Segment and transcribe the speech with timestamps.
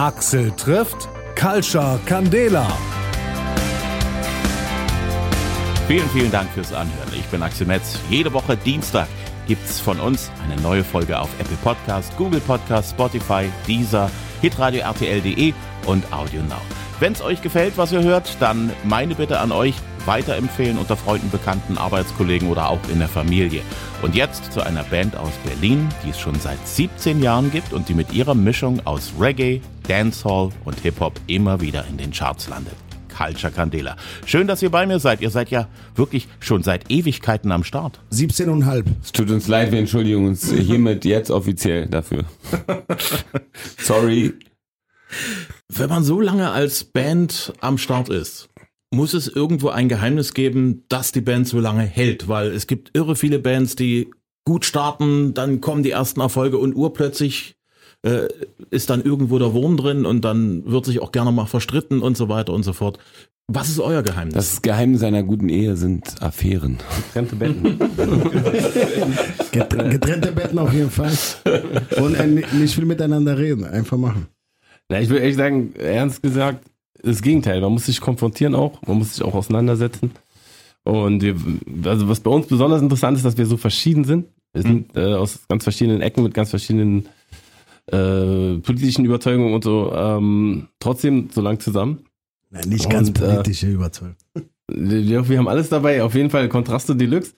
[0.00, 2.66] Axel trifft Culture Candela.
[5.86, 7.12] Vielen, vielen Dank fürs Anhören.
[7.12, 7.98] Ich bin Axel Metz.
[8.08, 9.08] Jede Woche Dienstag
[9.46, 14.10] gibt's von uns eine neue Folge auf Apple Podcast, Google Podcast, Spotify, Deezer,
[14.40, 15.52] hitradio RTL.de
[15.84, 16.62] und Audio Now.
[17.00, 19.74] Wenn's euch gefällt, was ihr hört, dann meine Bitte an euch,
[20.04, 23.62] weiterempfehlen unter Freunden, Bekannten, Arbeitskollegen oder auch in der Familie.
[24.02, 27.88] Und jetzt zu einer Band aus Berlin, die es schon seit 17 Jahren gibt und
[27.88, 32.74] die mit ihrer Mischung aus Reggae, Dancehall und Hip-Hop immer wieder in den Charts landet.
[33.16, 33.96] Culture Candela.
[34.26, 35.22] Schön, dass ihr bei mir seid.
[35.22, 37.98] Ihr seid ja wirklich schon seit Ewigkeiten am Start.
[38.12, 38.84] 17,5.
[39.02, 42.24] Es tut uns leid, wir entschuldigen uns hiermit jetzt offiziell dafür.
[43.78, 44.34] Sorry.
[45.72, 48.48] Wenn man so lange als Band am Start ist,
[48.92, 52.90] muss es irgendwo ein Geheimnis geben, dass die Band so lange hält, weil es gibt
[52.92, 54.10] irre viele Bands, die
[54.44, 57.54] gut starten, dann kommen die ersten Erfolge und urplötzlich
[58.02, 58.26] äh,
[58.70, 62.16] ist dann irgendwo der Wurm drin und dann wird sich auch gerne mal verstritten und
[62.16, 62.98] so weiter und so fort.
[63.46, 64.34] Was ist euer Geheimnis?
[64.34, 66.78] Das Geheimnis einer guten Ehe sind Affären.
[67.06, 67.78] Getrennte Betten.
[69.90, 71.12] Getrennte Betten auf jeden Fall.
[71.96, 73.64] Und äh, nicht viel miteinander reden.
[73.64, 74.26] Einfach machen.
[74.90, 76.66] Na, ich will echt sagen, ernst gesagt,
[77.00, 77.60] das Gegenteil.
[77.60, 80.10] Man muss sich konfrontieren auch, man muss sich auch auseinandersetzen.
[80.82, 81.36] Und wir,
[81.84, 84.26] also was bei uns besonders interessant ist, dass wir so verschieden sind.
[84.52, 87.06] Wir sind äh, aus ganz verschiedenen Ecken mit ganz verschiedenen
[87.86, 92.04] äh, politischen Überzeugungen und so, ähm, trotzdem so lang zusammen.
[92.50, 94.16] Nein, nicht ganz Und, äh, politische Überzeugung.
[94.72, 97.32] Wir, wir haben alles dabei, auf jeden Fall Kontraste Deluxe.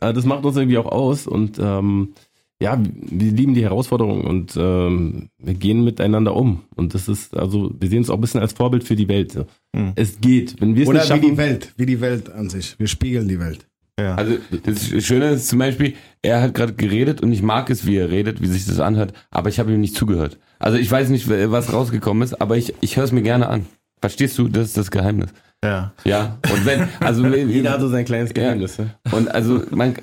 [0.00, 2.14] Äh, das macht uns irgendwie auch aus und ähm,
[2.60, 6.62] ja, wir lieben die Herausforderungen und ähm, wir gehen miteinander um.
[6.74, 9.32] Und das ist, also, wir sehen es auch ein bisschen als Vorbild für die Welt.
[9.32, 9.46] So.
[9.94, 10.60] Es geht.
[10.60, 12.78] Wenn wir es Oder nicht wie schaffen, die Welt, wie die Welt an sich.
[12.78, 13.66] Wir spiegeln die Welt.
[13.98, 17.96] Also das Schöne ist zum Beispiel, er hat gerade geredet und ich mag es, wie
[17.96, 20.38] er redet, wie sich das anhört, aber ich habe ihm nicht zugehört.
[20.58, 23.64] Also ich weiß nicht, was rausgekommen ist, aber ich, ich höre es mir gerne an.
[24.02, 24.48] Verstehst du?
[24.48, 25.30] Das ist das Geheimnis.
[25.64, 25.94] ja.
[26.04, 26.38] Ja.
[26.52, 28.76] Und wenn, also jeder hat so sein kleines Geheimnis.
[28.76, 28.90] Ja.
[29.12, 29.94] Und also man,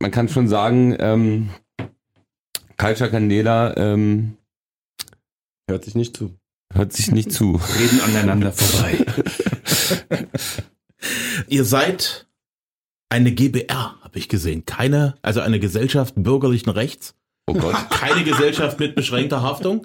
[0.00, 1.50] man kann schon sagen, ähm,
[2.80, 4.38] Culture Candela ähm,
[5.68, 6.34] Hört sich nicht zu.
[6.72, 7.60] hört sich nicht zu.
[7.78, 9.04] Reden aneinander vorbei.
[11.48, 12.26] Ihr seid
[13.10, 14.64] eine GBR, habe ich gesehen.
[14.64, 17.14] Keine, also eine Gesellschaft bürgerlichen Rechts.
[17.50, 17.74] Oh Gott.
[17.90, 19.84] Keine Gesellschaft mit beschränkter Haftung.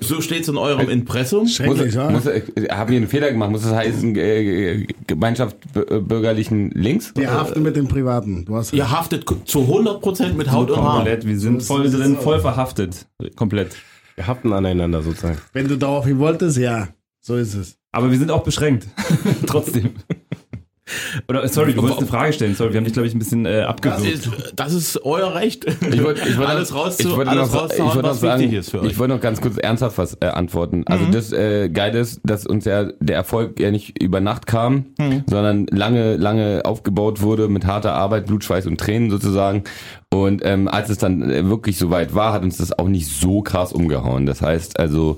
[0.00, 1.42] So steht's in eurem Impressum.
[1.42, 2.10] Muss, Schrecklich, ja?
[2.10, 3.50] muss, äh, haben wir einen Fehler gemacht?
[3.50, 7.12] Muss das heißen, äh, Gemeinschaft b- äh, bürgerlichen Links?
[7.16, 8.44] Wir haften mit dem Privaten.
[8.44, 10.96] Du hast Ihr haftet zu 100% mit Haut und Haar.
[10.96, 13.06] Komplett, wir sind voll drin, voll verhaftet.
[13.36, 13.76] Komplett.
[14.16, 15.38] Wir haften aneinander sozusagen.
[15.52, 16.88] Wenn du darauf hin wolltest, ja.
[17.20, 17.76] So ist es.
[17.92, 18.86] Aber wir sind auch beschränkt.
[19.46, 19.90] Trotzdem.
[21.28, 22.54] Oder, sorry, du wolltest eine Frage stellen.
[22.54, 24.06] Sorry, wir haben dich, glaube ich, ein bisschen äh, Das abgewürgt.
[24.06, 25.64] ist, das ist euer Recht.
[25.94, 28.42] Ich wollte ich wollte alles noch, rauszu, ich wollte alles noch, ich rauszuhauen, was sagen,
[28.42, 28.90] wichtig ist für euch.
[28.90, 30.82] ich wollte noch ganz kurz ernsthaft was äh, antworten.
[30.86, 34.86] Also das äh, Geile ist, dass uns ja der Erfolg ja nicht über Nacht kam,
[35.26, 39.64] sondern lange, lange aufgebaut wurde mit harter Arbeit, Blutschweiß und Tränen sozusagen.
[40.12, 43.42] Und ähm, als es dann äh, wirklich soweit war, hat uns das auch nicht so
[43.42, 44.26] krass umgehauen.
[44.26, 45.16] Das heißt also,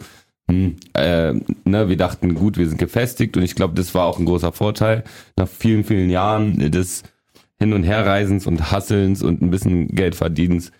[0.49, 1.33] hm, äh,
[1.65, 4.53] ne, wir dachten, gut, wir sind gefestigt und ich glaube, das war auch ein großer
[4.53, 5.05] Vorteil
[5.37, 7.03] nach vielen, vielen Jahren des
[7.59, 10.71] Hin- und Herreisens und Hasselns und ein bisschen Geldverdienens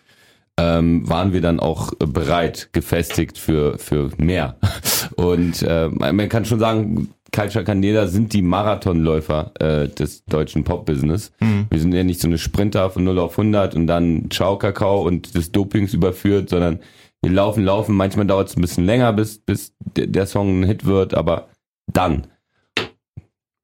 [0.59, 4.56] ähm, waren wir dann auch bereit, gefestigt für, für mehr.
[5.16, 11.33] Und äh, man kann schon sagen, Culture Candela sind die Marathonläufer äh, des deutschen Pop-Business.
[11.71, 15.03] Wir sind ja nicht so eine Sprinter von 0 auf 100 und dann Ciao Kakao
[15.03, 16.78] und des Dopings überführt, sondern
[17.26, 17.94] wir laufen, laufen.
[17.94, 21.48] Manchmal dauert es ein bisschen länger, bis, bis der, Song ein Hit wird, aber
[21.92, 22.28] dann.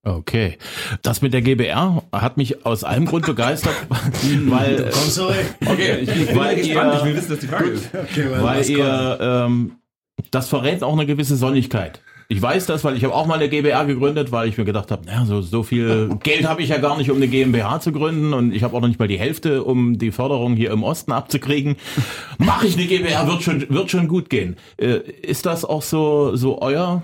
[0.04, 0.58] Okay.
[1.02, 5.54] Das mit der GBR hat mich aus einem Grund begeistert, weil, Komm zurück.
[5.64, 7.90] okay, Ich bin weil gespannt, ich will ihr, wissen, was die Frage ist.
[7.94, 9.76] Okay, weil weil ihr, ähm,
[10.32, 12.00] das verrät auch eine gewisse Sonnigkeit.
[12.32, 14.90] Ich weiß das, weil ich habe auch mal eine GBR gegründet, weil ich mir gedacht
[14.90, 17.92] habe, naja, so, so viel Geld habe ich ja gar nicht, um eine GmbH zu
[17.92, 20.82] gründen und ich habe auch noch nicht mal die Hälfte, um die Förderung hier im
[20.82, 21.76] Osten abzukriegen.
[22.38, 24.56] Mache ich eine GBR, wird schon, wird schon gut gehen.
[24.78, 27.02] Äh, ist das auch so, so euer,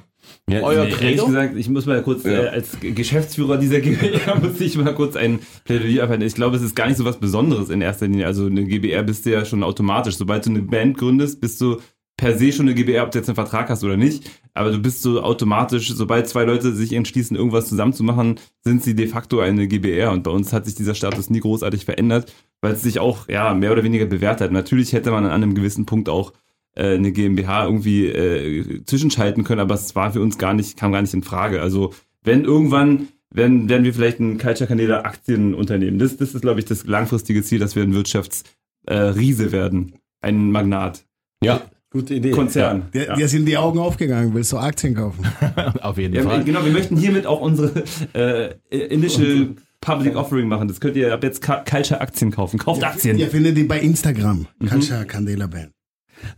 [0.49, 2.45] Ja, euer Nee, ehrlich gesagt, ich muss mal kurz, Ja.
[2.45, 6.27] äh, als Geschäftsführer dieser GBR muss ich mal kurz ein Plädoyer abhalten.
[6.27, 8.25] Ich glaube, es ist gar nicht so was Besonderes in erster Linie.
[8.25, 10.17] Also eine GBR bist du ja schon automatisch.
[10.17, 11.77] Sobald du eine Band gründest, bist du
[12.17, 14.29] per se schon eine GBR, ob du jetzt einen Vertrag hast oder nicht.
[14.59, 18.83] Aber du bist so automatisch, sobald zwei Leute sich entschließen, irgendwas zusammen zu machen, sind
[18.83, 20.11] sie de facto eine GBR.
[20.11, 23.55] Und bei uns hat sich dieser Status nie großartig verändert, weil es sich auch, ja,
[23.55, 24.51] mehr oder weniger bewährt hat.
[24.51, 26.33] Natürlich hätte man an einem gewissen Punkt auch
[26.75, 30.91] äh, eine GmbH irgendwie äh, zwischenschalten können, aber es war für uns gar nicht, kam
[30.91, 31.63] gar nicht in Frage.
[31.63, 31.95] Also
[32.25, 36.01] wenn irgendwann werden, werden wir vielleicht ein Culture Kanäle Aktienunternehmen.
[36.01, 39.95] Das, das ist, glaube ich, das langfristige Ziel, dass wir ein Wirtschaftsriese äh, werden.
[40.21, 41.05] Ein Magnat.
[41.45, 42.33] Ja, Gute Idee.
[42.33, 42.89] Konzern.
[42.93, 43.17] Ja.
[43.17, 44.35] dir sind die Augen aufgegangen.
[44.35, 45.25] Willst du Aktien kaufen?
[45.81, 46.45] Auf jeden Ja, Fall.
[46.45, 47.83] genau, wir möchten hiermit auch unsere
[48.15, 50.69] äh, Initial Public Offering machen.
[50.69, 52.59] Das könnt ihr ab jetzt Culture Aktien kaufen.
[52.59, 53.19] Kauft Aktien.
[53.19, 54.47] Ihr findet die bei Instagram.
[54.59, 55.07] Mhm.
[55.07, 55.71] Candela Band.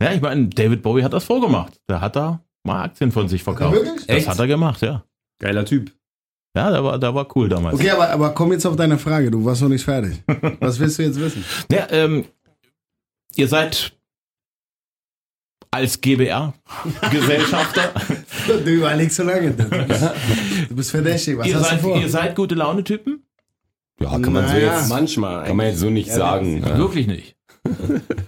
[0.01, 1.81] Ja, ich meine, David Bowie hat das vorgemacht.
[1.89, 3.75] Der hat da mal Aktien von sich verkauft.
[3.75, 4.05] Er wirklich?
[4.07, 4.27] Das Echt?
[4.29, 5.03] hat er gemacht, ja.
[5.39, 5.91] Geiler Typ.
[6.55, 7.75] Ja, der war, der war cool damals.
[7.75, 9.31] Okay, aber, aber komm jetzt auf deine Frage.
[9.31, 10.21] Du warst noch nicht fertig.
[10.59, 11.43] Was willst du jetzt wissen?
[11.71, 12.25] Ja, ähm,
[13.35, 13.93] ihr seid
[15.71, 17.93] als GBR-Gesellschafter,
[18.47, 19.51] Du überlegst so lange.
[19.51, 21.37] Du bist verdächtig.
[21.37, 21.97] Was ihr, hast seid, du vor?
[21.97, 23.23] ihr seid gute Laune-Typen?
[24.01, 25.45] Ja, kann man so jetzt, Manchmal.
[25.45, 26.61] kann man jetzt so nicht sagen.
[26.65, 26.77] Ja.
[26.77, 27.35] Wirklich nicht.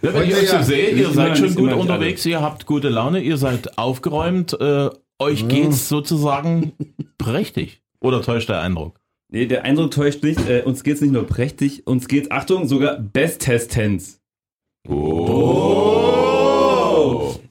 [0.03, 0.63] Ja, wenn ich euch so ja.
[0.63, 5.47] sehe, ihr seid schon gut unterwegs, ihr habt gute Laune, ihr seid aufgeräumt, äh, euch
[5.47, 6.73] geht's sozusagen
[7.17, 7.81] prächtig.
[8.01, 8.99] Oder täuscht der Eindruck?
[9.29, 10.47] Nee, der Eindruck täuscht nicht.
[10.47, 14.19] Äh, uns geht's nicht nur prächtig, uns geht's, Achtung, sogar bestestens.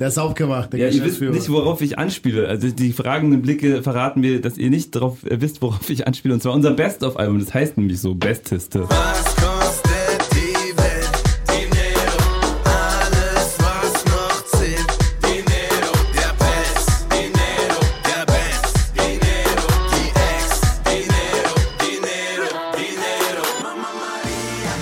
[0.01, 2.49] Der ist aufgewacht, der Ja, ihr wisst nicht, worauf ich anspiele.
[2.49, 6.35] Also die fragenden Blicke verraten mir, dass ihr nicht darauf äh, wisst, worauf ich anspiele.
[6.35, 7.39] Und zwar unser Best-of-Album.
[7.41, 8.89] Das heißt nämlich so Besteste.
[8.89, 11.23] Was kostet die Welt?
[11.49, 12.19] Dinero.
[12.65, 14.87] Alles, was noch zählt.
[15.23, 15.93] Dinero.
[16.15, 17.07] Der Best.
[17.11, 17.81] Dinero.
[18.05, 18.75] Der Best.
[18.97, 19.67] Dinero.
[19.93, 20.61] Die Ex.
[20.89, 21.55] Dinero.
[21.81, 22.51] Dinero.
[22.77, 23.45] Dinero.
[23.63, 24.75] Mama Maria.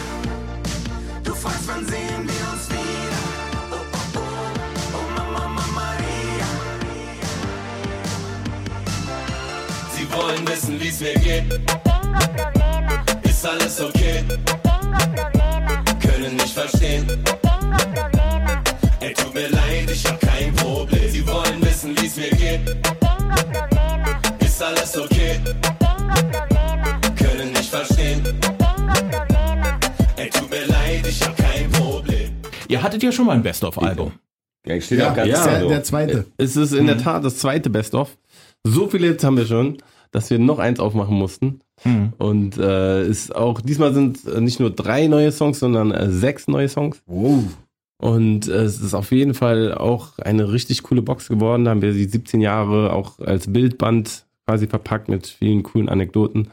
[1.25, 2.10] Du fragst, wann sehen
[10.21, 11.61] wollen wissen, wie's mir geht.
[13.23, 14.25] Ist alles okay?
[16.01, 17.07] Können nicht verstehen.
[19.01, 21.09] Ey, tut mir leid, ich hab kein Problem.
[21.11, 22.77] Sie wollen wissen, wie's mir geht.
[24.41, 25.41] Ist alles okay?
[27.17, 28.23] Können nicht verstehen.
[30.17, 32.31] Ey, tut mir leid, ich hab kein Problem.
[32.69, 34.13] Ihr hattet ja schon mal ein Best-of-Album.
[34.67, 36.27] Ja, steht Ja, auch ganz ja, der, der zweite.
[36.37, 38.17] Es ist in der Tat das zweite Best-of.
[38.65, 39.79] So viele Hits haben wir schon,
[40.11, 41.61] dass wir noch eins aufmachen mussten.
[42.19, 46.47] Und äh, ist auch diesmal sind äh, nicht nur drei neue Songs, sondern äh, sechs
[46.47, 47.03] neue Songs.
[47.07, 47.45] Wow.
[47.97, 51.65] Und äh, es ist auf jeden Fall auch eine richtig coole Box geworden.
[51.65, 56.49] Da haben wir die 17 Jahre auch als Bildband quasi verpackt mit vielen coolen Anekdoten.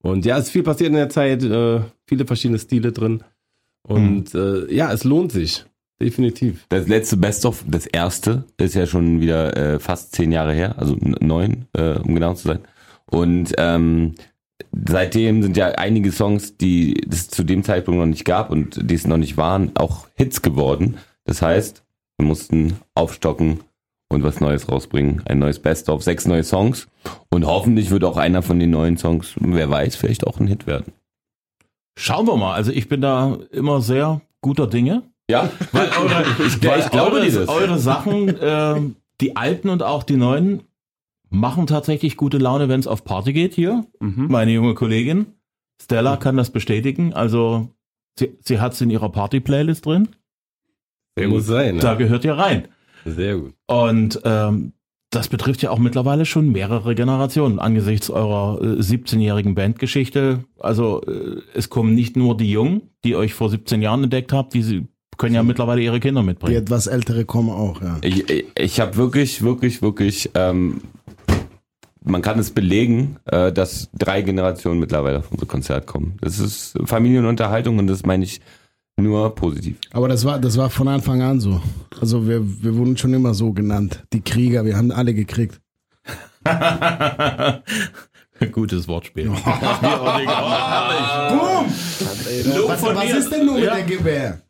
[0.00, 3.24] Und ja, es ist viel passiert in der Zeit, äh, viele verschiedene Stile drin.
[3.82, 5.64] Und äh, ja, es lohnt sich.
[6.00, 6.66] Definitiv.
[6.68, 10.96] Das letzte Best-of, das erste, ist ja schon wieder äh, fast zehn Jahre her, also
[11.00, 12.60] neun, äh, um genau zu sein.
[13.10, 14.14] Und ähm,
[14.86, 18.94] seitdem sind ja einige Songs, die es zu dem Zeitpunkt noch nicht gab und die
[18.94, 20.98] es noch nicht waren, auch Hits geworden.
[21.24, 21.84] Das heißt,
[22.18, 23.60] wir mussten aufstocken
[24.10, 25.22] und was Neues rausbringen.
[25.26, 26.88] Ein neues Best-of, sechs neue Songs.
[27.30, 30.66] Und hoffentlich wird auch einer von den neuen Songs, wer weiß, vielleicht auch ein Hit
[30.66, 30.92] werden.
[31.98, 32.54] Schauen wir mal.
[32.54, 35.02] Also ich bin da immer sehr guter Dinge.
[35.30, 38.80] Ja, Weil eure, ich, weil ich glaube eure, eure Sachen, äh,
[39.20, 40.62] die alten und auch die neuen,
[41.30, 43.84] machen tatsächlich gute Laune, wenn es auf Party geht hier.
[44.00, 44.26] Mhm.
[44.28, 45.26] Meine junge Kollegin
[45.80, 47.12] Stella kann das bestätigen.
[47.14, 47.68] Also
[48.18, 50.08] sie, sie hat es in ihrer Party-Playlist drin.
[51.16, 51.78] Sehr muss sein.
[51.78, 51.98] Da Ne?
[51.98, 52.68] gehört ihr rein.
[53.04, 53.54] Sehr gut.
[53.66, 54.72] Und ähm,
[55.10, 60.44] das betrifft ja auch mittlerweile schon mehrere Generationen angesichts eurer äh, 17-jährigen Bandgeschichte.
[60.58, 64.54] Also äh, es kommen nicht nur die Jungen, die euch vor 17 Jahren entdeckt habt,
[64.54, 64.86] die sie
[65.16, 66.56] können ja mittlerweile ihre Kinder Die mitbringen.
[66.62, 67.98] etwas ältere kommen auch, ja.
[68.02, 70.80] Ich, ich, ich habe wirklich, wirklich, wirklich, ähm,
[72.08, 76.16] man kann es belegen, äh, dass drei Generationen mittlerweile auf unser Konzert kommen.
[76.20, 78.40] Das ist Familienunterhaltung und das meine ich
[79.00, 79.76] nur positiv.
[79.92, 81.60] Aber das war, das war von Anfang an so.
[82.00, 84.04] Also wir, wir wurden schon immer so genannt.
[84.12, 85.60] Die Krieger, wir haben alle gekriegt.
[88.52, 89.26] Gutes Wortspiel.
[89.30, 89.36] Boom!
[92.68, 93.74] Was, was ist denn nun Ja.
[93.74, 94.40] mit der Gebär?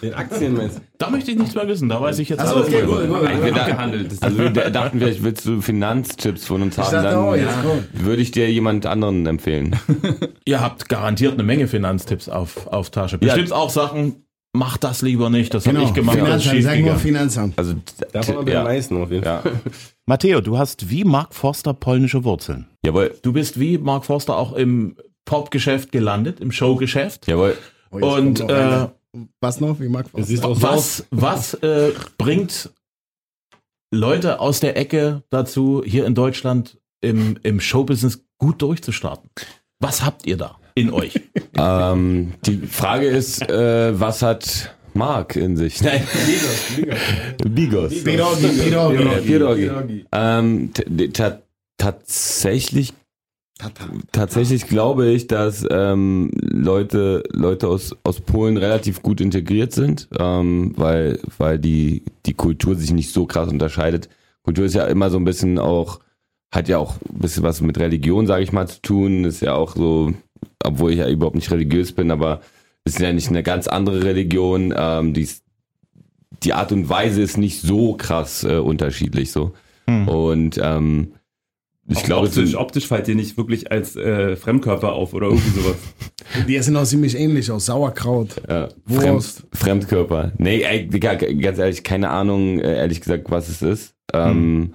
[0.00, 1.88] Den Aktien meinst Da möchte ich nichts mehr wissen.
[1.88, 2.68] Da weiß ich jetzt Achso, alles.
[2.68, 3.44] okay, gut, gut.
[3.44, 4.12] Wir abgehandelt.
[4.20, 7.40] Also wir da- dachten vielleicht, willst du Finanztipps von uns Ich haben, dachte, oh, dann
[7.40, 8.04] jetzt kommt.
[8.04, 9.76] würde ich dir jemand anderen empfehlen.
[10.44, 13.18] Ihr habt garantiert eine Menge Finanztipps auf, auf Tasche.
[13.18, 15.52] Bestimmt auch Sachen, mach das lieber nicht.
[15.54, 16.16] Das habe Genau, ich gemacht.
[16.18, 16.96] Finanzamt, sag nur.
[16.96, 17.58] Finanzamt.
[17.58, 17.74] Also
[18.12, 19.40] Davon haben wir ja, am meisten auf jeden Fall.
[19.44, 19.50] ja.
[20.06, 22.66] Matteo, du hast wie Mark Forster polnische Wurzeln.
[22.84, 27.26] Jawohl, Du bist wie Mark Forster auch im Popgeschäft gelandet, im Showgeschäft.
[27.28, 27.56] jawohl.
[27.92, 28.88] Oh, Und äh.
[29.40, 29.80] Was noch?
[29.80, 30.06] Wie mag
[30.42, 32.70] auch was, was äh, bringt
[33.92, 39.30] Leute aus der Ecke dazu, hier in Deutschland im, im Showbusiness gut durchzustarten?
[39.80, 41.20] Was habt ihr da in euch?
[41.54, 45.82] Ähm, die Frage ist, äh, was hat Mark in sich?
[45.82, 46.02] Nein,
[47.46, 48.02] Bigos.
[48.02, 48.48] Pirogi,
[49.22, 49.66] Pirogi.
[49.66, 49.82] Ja,
[53.58, 53.64] Pierogi.
[53.64, 59.02] Ähm, t- t- ta- tatsächlich glaube ich, dass ähm, Leute, Leute aus, aus Polen relativ
[59.02, 64.08] gut integriert sind, ähm, weil, weil die, die Kultur sich nicht so krass unterscheidet.
[64.42, 66.00] Kultur ist ja immer so ein bisschen auch,
[66.50, 69.24] hat ja auch ein bisschen was mit Religion, sage ich mal, zu tun.
[69.24, 70.12] Ist ja auch so,
[70.64, 72.40] obwohl ich ja überhaupt nicht religiös bin, aber
[72.84, 74.74] ist ja nicht eine ganz andere Religion.
[74.76, 75.28] Ähm, die,
[76.42, 79.52] die Art und Weise ist nicht so krass äh, unterschiedlich so.
[80.06, 81.12] Und ähm,
[81.88, 85.50] ich Auch glaube, optisch, optisch fällt dir nicht wirklich als äh, Fremdkörper auf oder irgendwie
[85.60, 85.76] sowas.
[86.48, 88.40] Die sind auch ziemlich ähnlich aus Sauerkraut.
[88.48, 89.38] Ja, Wurst.
[89.40, 90.32] Fremd, Fremdkörper.
[90.38, 93.94] Nee, ey, ganz ehrlich, keine Ahnung, äh, ehrlich gesagt, was es ist.
[94.12, 94.74] Ähm,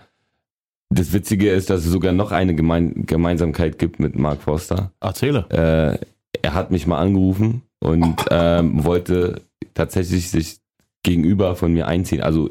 [0.89, 4.91] Das Witzige ist, dass es sogar noch eine Gemein Gemeinsamkeit gibt mit Mark Forster.
[4.99, 5.45] Erzähle.
[5.49, 6.05] Äh,
[6.41, 9.41] er hat mich mal angerufen und ähm, wollte
[9.73, 10.57] tatsächlich sich
[11.03, 12.21] gegenüber von mir einziehen.
[12.21, 12.49] Also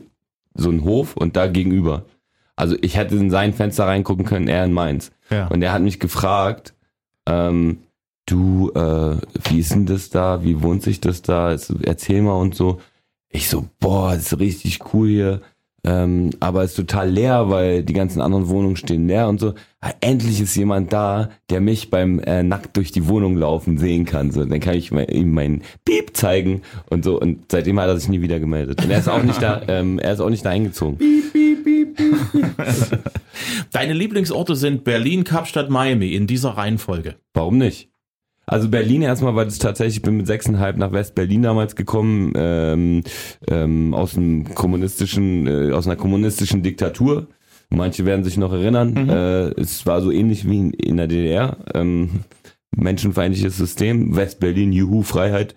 [0.54, 2.04] so ein Hof und da gegenüber.
[2.56, 5.12] Also ich hätte in sein Fenster reingucken können, er in meins.
[5.30, 5.46] Ja.
[5.48, 6.74] Und er hat mich gefragt,
[7.26, 7.78] ähm,
[8.24, 9.16] du, äh,
[9.48, 10.42] wie ist denn das da?
[10.42, 11.56] Wie wohnt sich das da?
[11.82, 12.80] Erzähl mal und so.
[13.28, 15.40] Ich so, boah, das ist richtig cool hier.
[15.84, 19.54] Ähm, aber es ist total leer, weil die ganzen anderen Wohnungen stehen leer und so.
[19.80, 24.04] Ah, endlich ist jemand da, der mich beim äh, nackt durch die Wohnung laufen sehen
[24.04, 24.32] kann.
[24.32, 27.20] So, dann kann ich mal, ihm meinen Piep zeigen und so.
[27.20, 28.82] Und seitdem hat er sich nie wieder gemeldet.
[28.82, 30.98] Und er ist auch nicht da, ähm, er ist auch nicht da eingezogen.
[33.72, 37.16] Deine Lieblingsorte sind Berlin, Kapstadt, Miami in dieser Reihenfolge.
[37.34, 37.90] Warum nicht?
[38.46, 43.02] Also Berlin erstmal, weil es tatsächlich, ich bin mit sechseinhalb nach West-Berlin damals gekommen, ähm,
[43.48, 47.26] ähm, aus einem kommunistischen, äh, aus einer kommunistischen Diktatur.
[47.70, 49.08] Manche werden sich noch erinnern.
[49.08, 51.56] Äh, es war so ähnlich wie in, in der DDR.
[51.74, 52.20] Ähm,
[52.76, 55.56] menschenfeindliches System, West-Berlin, Juhu, Freiheit.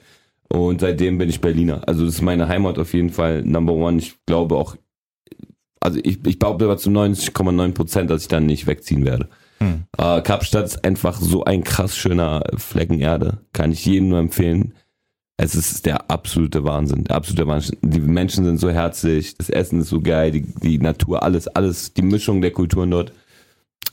[0.51, 1.87] Und seitdem bin ich Berliner.
[1.87, 3.99] Also das ist meine Heimat auf jeden Fall Number One.
[3.99, 4.75] Ich glaube auch,
[5.79, 9.29] also ich, ich behaupte aber zu 90,9 Prozent, dass ich dann nicht wegziehen werde.
[9.97, 13.39] Äh, Kapstadt ist einfach so ein krass schöner Flecken Erde.
[13.53, 14.73] Kann ich jedem nur empfehlen.
[15.37, 17.05] Es ist der absolute Wahnsinn.
[17.05, 17.77] Der absolute Wahnsinn.
[17.81, 21.93] Die Menschen sind so herzlich, das Essen ist so geil, die, die Natur, alles, alles,
[21.93, 23.13] die Mischung der Kulturen dort.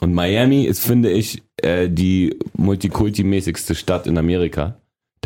[0.00, 4.76] Und Miami ist, finde ich, äh, die multikulti-mäßigste Stadt in Amerika.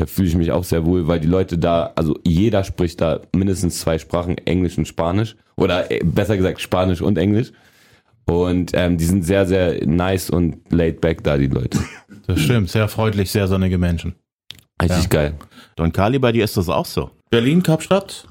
[0.00, 3.20] Da fühle ich mich auch sehr wohl, weil die Leute da, also jeder spricht da
[3.36, 5.36] mindestens zwei Sprachen, Englisch und Spanisch.
[5.56, 7.52] Oder äh, besser gesagt Spanisch und Englisch.
[8.24, 11.78] Und ähm, die sind sehr, sehr nice und laid back da, die Leute.
[12.26, 14.14] Das stimmt, sehr freundlich, sehr sonnige Menschen.
[14.80, 15.08] Richtig Ja.
[15.08, 15.34] geil.
[15.76, 17.10] Don Kali, bei dir ist das auch so.
[17.28, 18.26] Berlin, Kapstadt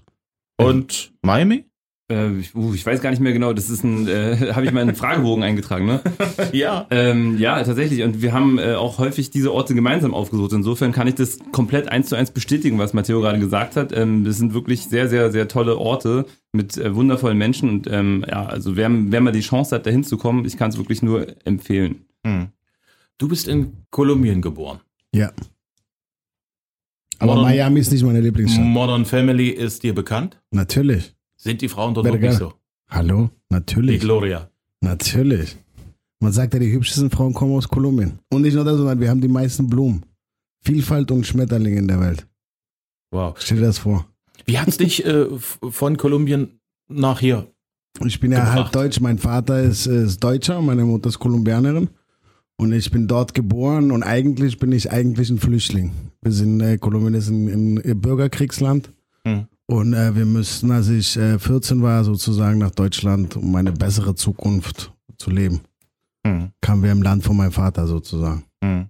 [0.58, 1.66] und Miami?
[2.12, 4.72] Äh, ich, uh, ich weiß gar nicht mehr genau, das ist ein, äh, habe ich
[4.72, 6.02] mal in einen Fragebogen eingetragen, ne?
[6.52, 6.88] Ja.
[6.90, 8.04] Ähm, ja, tatsächlich.
[8.04, 10.54] Und wir haben äh, auch häufig diese Orte gemeinsam aufgesucht.
[10.54, 13.96] Insofern kann ich das komplett eins zu eins bestätigen, was Matteo gerade gesagt hat.
[13.96, 17.70] Ähm, das sind wirklich sehr, sehr, sehr tolle Orte mit äh, wundervollen Menschen.
[17.70, 20.78] Und ähm, ja, also wer, wer mal die Chance hat, da hinzukommen, ich kann es
[20.78, 22.06] wirklich nur empfehlen.
[22.26, 22.48] Hm.
[23.20, 24.80] Du bist in Kolumbien geboren.
[25.14, 25.32] Ja.
[27.20, 28.64] Aber Modern- Miami ist nicht meine Lieblingsstadt.
[28.64, 30.40] Modern Family ist dir bekannt?
[30.52, 31.14] Natürlich.
[31.42, 32.22] Sind die Frauen dort Verga.
[32.22, 32.54] wirklich so?
[32.90, 33.30] Hallo?
[33.50, 34.02] Die Natürlich.
[34.02, 34.50] Gloria.
[34.82, 35.56] Natürlich.
[36.20, 38.20] Man sagt ja, die hübschesten Frauen kommen aus Kolumbien.
[38.30, 40.06] Und nicht nur das, sondern wir haben die meisten Blumen.
[40.62, 42.28] Vielfalt und Schmetterlinge in der Welt.
[43.12, 43.36] Wow.
[43.40, 44.06] Stell dir das vor.
[44.46, 47.48] Wie hat's dich äh, von Kolumbien nach hier?
[48.06, 48.58] Ich bin ja Gebracht.
[48.58, 49.00] halb deutsch.
[49.00, 51.90] Mein Vater ist, ist Deutscher, meine Mutter ist Kolumbianerin.
[52.58, 55.94] Und ich bin dort geboren und eigentlich bin ich eigentlich ein Flüchtling.
[56.22, 58.92] Wir sind, äh, Kolumbien ist ein, ein Bürgerkriegsland.
[59.24, 59.48] Hm.
[59.70, 64.16] Und äh, wir müssten, als ich äh, 14 war, sozusagen nach Deutschland, um eine bessere
[64.16, 65.62] Zukunft zu leben.
[66.26, 66.50] Hm.
[66.60, 68.46] Kamen wir im Land von meinem Vater sozusagen.
[68.64, 68.88] Hm.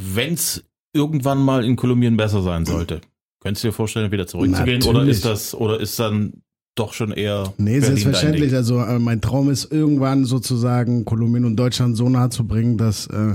[0.00, 0.62] Wenn's
[0.92, 3.00] irgendwann mal in Kolumbien besser sein sollte,
[3.40, 4.84] könntest du dir vorstellen, wieder zurückzugehen?
[4.84, 6.44] Oder ist das, oder ist dann
[6.76, 8.54] doch schon eher Nee, Berlin selbstverständlich.
[8.54, 13.08] Also äh, mein Traum ist irgendwann sozusagen Kolumbien und Deutschland so nah zu bringen, dass
[13.08, 13.34] äh,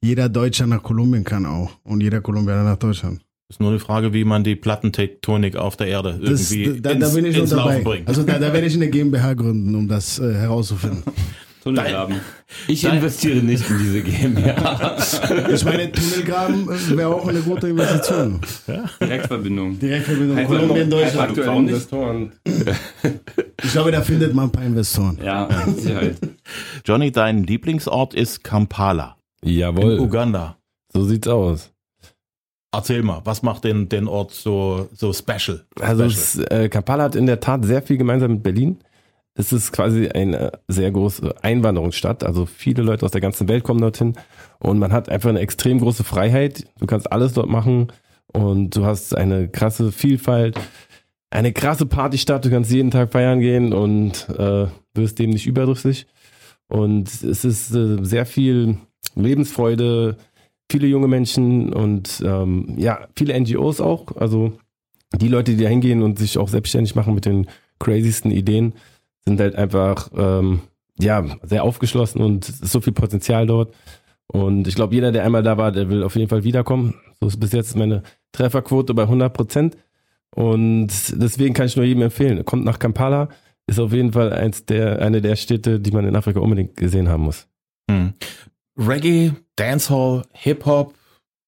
[0.00, 3.20] jeder Deutscher nach Kolumbien kann auch und jeder Kolumbianer nach Deutschland.
[3.52, 7.04] Ist nur die Frage, wie man die Plattentektonik auf der Erde Das, irgendwie da, da
[7.04, 7.50] ins, bin ich ins.
[7.50, 8.08] Laufen bringt.
[8.08, 11.02] Also da, da werde ich eine GmbH gründen, um das äh, herauszufinden.
[11.62, 12.16] Tunnelgraben.
[12.66, 14.96] Ich investiere nicht in diese GmbH.
[15.52, 16.66] Ich meine, Tunnelgraben
[16.96, 18.40] wäre auch eine gute Investition.
[18.98, 19.78] Direktverbindung.
[19.78, 21.36] Direktverbindung Kolumbien, Deutschland.
[21.36, 22.32] Investoren.
[23.62, 25.18] Ich glaube, da findet man ein paar Investoren.
[25.22, 26.16] Ja, Sicherheit.
[26.86, 30.00] Johnny, dein Lieblingsort ist Kampala in Jawohl.
[30.00, 30.56] Uganda.
[30.94, 31.71] So sieht's aus.
[32.74, 35.64] Erzähl mal, was macht den, den Ort so, so special?
[35.78, 36.08] Also special?
[36.08, 38.78] es, äh, Kampala hat in der Tat sehr viel gemeinsam mit Berlin.
[39.34, 42.24] Es ist quasi eine sehr große Einwanderungsstadt.
[42.24, 44.14] Also viele Leute aus der ganzen Welt kommen dorthin
[44.58, 46.66] und man hat einfach eine extrem große Freiheit.
[46.78, 47.92] Du kannst alles dort machen
[48.26, 50.58] und du hast eine krasse Vielfalt,
[51.30, 52.44] eine krasse Partystadt.
[52.44, 56.06] Du kannst jeden Tag feiern gehen und äh, wirst dem nicht überdrüssig.
[56.68, 58.78] Und es ist äh, sehr viel
[59.14, 60.16] Lebensfreude,
[60.72, 64.16] viele junge Menschen und ähm, ja, viele NGOs auch.
[64.16, 64.54] Also
[65.14, 67.46] die Leute, die da hingehen und sich auch selbstständig machen mit den
[67.78, 68.72] crazysten Ideen,
[69.26, 70.62] sind halt einfach ähm,
[70.98, 73.74] ja sehr aufgeschlossen und es ist so viel Potenzial dort.
[74.26, 76.94] Und ich glaube, jeder, der einmal da war, der will auf jeden Fall wiederkommen.
[77.20, 78.02] So ist bis jetzt meine
[78.32, 79.76] Trefferquote bei 100 Prozent.
[80.34, 82.42] Und deswegen kann ich nur jedem empfehlen.
[82.46, 83.28] Kommt nach Kampala,
[83.66, 87.10] ist auf jeden Fall eins der, eine der Städte, die man in Afrika unbedingt gesehen
[87.10, 87.46] haben muss.
[87.90, 88.14] Hm.
[88.76, 90.94] Reggae, Dancehall, Hip-Hop,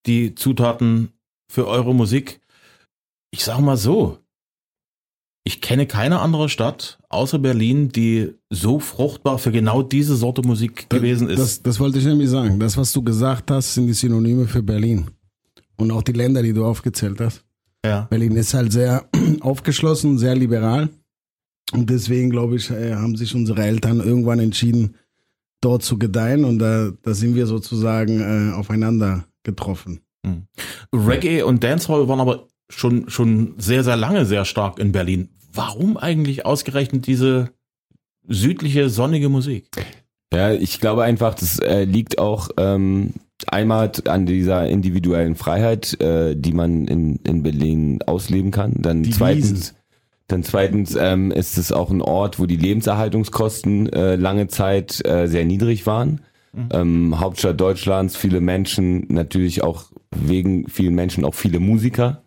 [0.07, 1.13] die Zutaten
[1.51, 2.41] für eure Musik.
[3.31, 4.19] Ich sag mal so,
[5.47, 10.89] ich kenne keine andere Stadt außer Berlin, die so fruchtbar für genau diese Sorte Musik
[10.89, 11.39] gewesen ist.
[11.39, 12.59] Das, das wollte ich nämlich sagen.
[12.59, 15.11] Das, was du gesagt hast, sind die Synonyme für Berlin.
[15.77, 17.45] Und auch die Länder, die du aufgezählt hast.
[17.85, 18.03] ja.
[18.03, 19.09] Berlin ist halt sehr
[19.41, 20.89] aufgeschlossen, sehr liberal.
[21.73, 24.97] Und deswegen, glaube ich, äh, haben sich unsere Eltern irgendwann entschieden,
[25.65, 26.45] dort zu gedeihen.
[26.45, 30.01] Und da, da sind wir sozusagen äh, aufeinander getroffen.
[30.93, 35.29] Reggae und Dancehall waren aber schon, schon sehr, sehr lange sehr stark in Berlin.
[35.53, 37.51] Warum eigentlich ausgerechnet diese
[38.27, 39.69] südliche, sonnige Musik?
[40.33, 43.13] Ja, ich glaube einfach, das äh, liegt auch ähm,
[43.47, 48.75] einmal an dieser individuellen Freiheit, äh, die man in, in Berlin ausleben kann.
[48.81, 49.77] Dann Die zweitens, Wiesen.
[50.35, 55.29] Dann zweitens ähm, ist es auch ein Ort, wo die Lebenserhaltungskosten äh, lange Zeit äh,
[55.29, 56.23] sehr niedrig waren.
[56.73, 62.25] Ähm, Hauptstadt Deutschlands, viele Menschen, natürlich auch wegen vielen Menschen auch viele Musiker.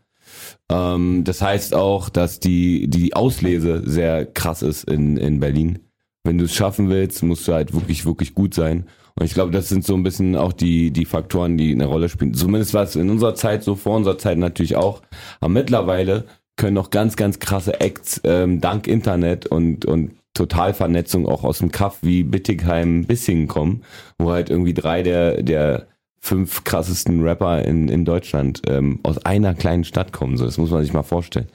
[0.71, 5.79] Ähm, das heißt auch, dass die, die Auslese sehr krass ist in, in Berlin.
[6.23, 8.85] Wenn du es schaffen willst, musst du halt wirklich, wirklich gut sein.
[9.15, 12.07] Und ich glaube, das sind so ein bisschen auch die, die Faktoren, die eine Rolle
[12.07, 12.33] spielen.
[12.33, 15.01] Zumindest war es in unserer Zeit so, vor unserer Zeit natürlich auch.
[15.41, 16.25] Aber mittlerweile
[16.57, 21.71] können auch ganz, ganz krasse Acts ähm, dank Internet und, und Totalvernetzung auch aus dem
[21.71, 23.83] Kaff wie Bittigheim, Bissingen kommen,
[24.17, 25.87] wo halt irgendwie drei der, der
[26.19, 30.37] fünf krassesten Rapper in, in Deutschland ähm, aus einer kleinen Stadt kommen.
[30.37, 31.47] So, das muss man sich mal vorstellen.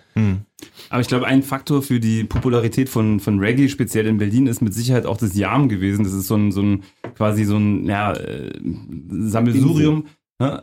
[0.89, 4.63] Aber ich glaube, ein Faktor für die Popularität von, von Reggae, speziell in Berlin, ist
[4.63, 6.05] mit Sicherheit auch das Yam gewesen.
[6.05, 6.83] Das ist so ein, so ein
[7.17, 8.53] quasi so ein ja, äh,
[9.11, 10.07] Sammelsurium.
[10.39, 10.63] Ne?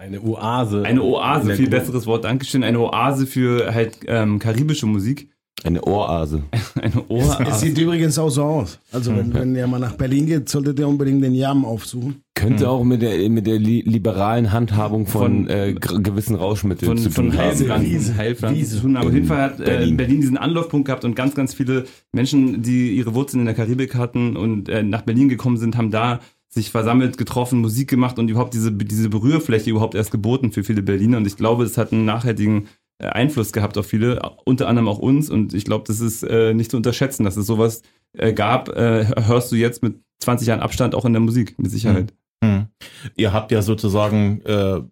[0.00, 0.82] Eine Oase.
[0.84, 2.62] Eine Oase, viel besseres Wort, Dankeschön.
[2.62, 5.28] Eine Oase für halt ähm, karibische Musik.
[5.64, 6.44] Eine Ohase.
[6.80, 7.54] Eine Es Oase.
[7.66, 8.78] sieht übrigens auch so aus.
[8.92, 12.22] Also wenn, wenn ihr mal nach Berlin geht, solltet ihr unbedingt den Jam aufsuchen.
[12.36, 16.98] Könnte auch mit der, mit der li liberalen Handhabung von, Von- äh, gewissen Rauschmitteln von,
[16.98, 17.46] zu von tun haben.
[17.48, 18.16] Heilpflanzen, Wiese.
[18.16, 18.76] Heilpflanzen Wiese.
[18.76, 18.96] zu tun.
[18.96, 19.96] Aber auf jeden Fall hat äh, Berlin.
[19.96, 20.20] Berlin.
[20.20, 24.36] diesen Anlaufpunkt gehabt und ganz, ganz viele Menschen, die ihre Wurzeln in der Karibik hatten
[24.36, 28.54] und äh, nach Berlin gekommen sind, haben da sich versammelt, getroffen, Musik gemacht und überhaupt
[28.54, 31.18] diese, diese Berührfläche überhaupt erst geboten für viele Berliner.
[31.18, 34.98] Und ich glaube, es hat einen nachhaltigen äh, Einfluss gehabt auf viele, unter anderem auch
[34.98, 35.28] uns.
[35.28, 37.82] Und ich glaube, das ist äh, nicht zu unterschätzen, dass es sowas
[38.16, 38.70] äh, gab.
[38.70, 42.14] Äh, hörst du jetzt mit 20 Jahren Abstand auch in der Musik, mit Sicherheit.
[42.42, 42.68] Hm.
[43.16, 44.82] Ihr habt ja sozusagen äh,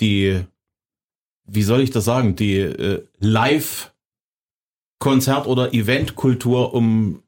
[0.00, 0.44] die,
[1.46, 7.23] wie soll ich das sagen, die äh, Live-Konzert- oder Eventkultur um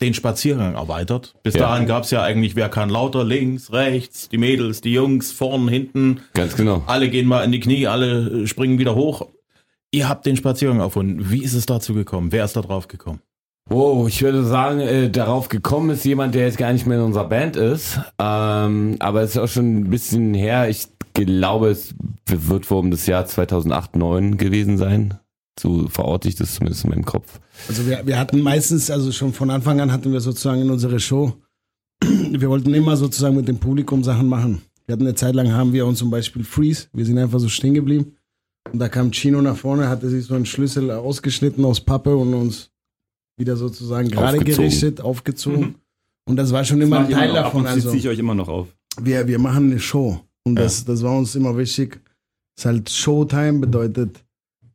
[0.00, 1.34] den Spaziergang erweitert.
[1.42, 1.60] Bis Ja.
[1.68, 6.20] dahin gab's ja eigentlich, wer kann lauter, links, rechts, die Mädels, die Jungs, vorn, hinten,
[6.34, 6.82] Ganz genau.
[6.86, 9.26] alle gehen mal in die Knie, alle äh, springen wieder hoch.
[9.90, 11.30] Ihr habt den Spaziergang erfunden.
[11.30, 12.30] Wie ist es dazu gekommen?
[12.30, 13.20] Wer ist da drauf gekommen?
[13.70, 17.04] Wow, ich würde sagen, äh, darauf gekommen ist jemand, der jetzt gar nicht mehr in
[17.04, 17.98] unserer Band ist.
[18.18, 20.68] Ähm, aber es ist auch schon ein bisschen her.
[20.70, 21.94] Ich glaube, es
[22.26, 25.18] wird wohl um das Jahr 2008, 2009 gewesen sein.
[25.58, 27.40] So verorte ich das zumindest in meinem Kopf.
[27.68, 30.98] Also wir, wir hatten meistens, also schon von Anfang an hatten wir sozusagen in unserer
[30.98, 31.34] Show,
[32.02, 34.62] wir wollten immer sozusagen mit dem Publikum Sachen machen.
[34.86, 37.48] Wir hatten eine Zeit lang, haben wir uns zum Beispiel Freeze, wir sind einfach so
[37.48, 38.14] stehen geblieben.
[38.72, 42.34] Und da kam Chino nach vorne, hatte sich so einen Schlüssel ausgeschnitten aus Pappe und
[42.34, 42.70] uns
[43.38, 44.68] wieder sozusagen gerade Aufgezogen.
[44.68, 45.74] gerichtet, aufgezogen.
[46.26, 47.44] Und das war schon immer ein Teil davon.
[47.46, 48.68] Ab und Also ziehe ich euch immer noch auf.
[49.00, 50.20] wir, wir machen eine Show.
[50.44, 52.00] Und das, das war uns immer wichtig.
[52.56, 54.24] Es ist halt Showtime, bedeutet,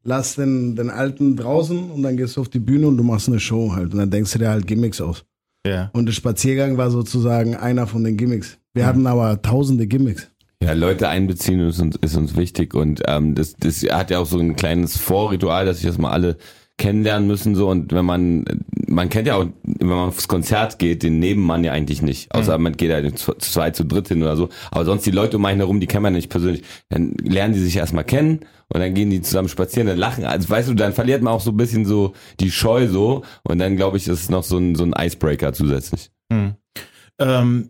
[0.04, 3.28] lass den, den Alten draußen und dann gehst du auf die Bühne und du machst
[3.28, 3.94] eine Show halt.
[3.94, 5.26] Und dann denkst du dir halt Gimmicks aus.
[5.66, 5.90] Ja.
[5.94, 8.58] Und der Spaziergang war sozusagen einer von den Gimmicks.
[8.74, 10.30] Wir hatten aber tausende Gimmicks.
[10.62, 14.26] Ja, Leute einbeziehen ist uns, ist uns wichtig und ähm, das, das hat ja auch
[14.26, 16.38] so ein kleines Vorritual, dass sich das mal alle
[16.78, 17.70] kennenlernen müssen so.
[17.70, 18.46] Und wenn man
[18.88, 22.34] man kennt ja auch wenn man aufs Konzert geht den Nebenmann ja eigentlich nicht.
[22.34, 24.50] Außer man geht halt zu zu zweit zu dritt hin oder so.
[24.72, 26.64] Aber sonst die Leute um einen herum die kennt man nicht persönlich.
[26.90, 30.26] Dann lernen die sich erstmal kennen und dann gehen die zusammen spazieren dann lachen.
[30.26, 33.24] Also weißt du dann verliert man auch so ein bisschen so die Scheu so.
[33.44, 36.12] Und dann glaube ich ist es noch so ein so ein Icebreaker zusätzlich.
[36.32, 36.56] Hm.
[37.20, 37.70] Ähm,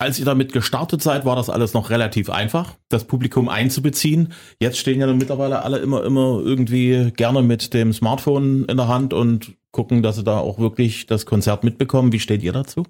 [0.00, 4.32] als ihr damit gestartet seid, war das alles noch relativ einfach, das Publikum einzubeziehen.
[4.58, 8.88] Jetzt stehen ja nun mittlerweile alle immer, immer irgendwie gerne mit dem Smartphone in der
[8.88, 12.12] Hand und gucken, dass sie da auch wirklich das Konzert mitbekommen.
[12.12, 12.84] Wie steht ihr dazu?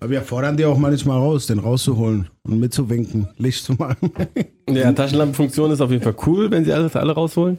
[0.00, 4.12] Aber wir fordern die auch manchmal raus, den rauszuholen und mitzuwinken, Licht zu machen.
[4.72, 7.58] Ja, Taschenlampenfunktion ist auf jeden Fall cool, wenn sie alles alle rausholen.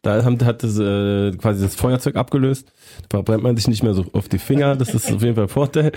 [0.00, 2.72] Da haben, hat das äh, quasi das Feuerzeug abgelöst.
[3.08, 4.76] Da brennt man sich nicht mehr so auf die Finger.
[4.76, 5.90] Das ist auf jeden Fall ein Vorteil.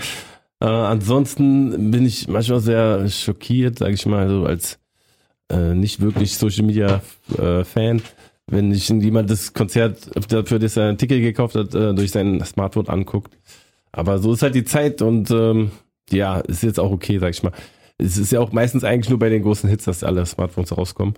[0.60, 4.78] Äh, ansonsten bin ich manchmal sehr schockiert, sage ich mal, so als
[5.50, 7.02] äh, nicht wirklich Social Media
[7.38, 8.02] äh, Fan,
[8.46, 12.42] wenn ich jemand das Konzert, für das er ein Ticket gekauft hat, äh, durch sein
[12.44, 13.36] Smartphone anguckt.
[13.92, 15.70] Aber so ist halt die Zeit und ähm,
[16.10, 17.52] ja, ist jetzt auch okay, sag ich mal.
[17.98, 21.14] Es ist ja auch meistens eigentlich nur bei den großen Hits, dass alle Smartphones rauskommen.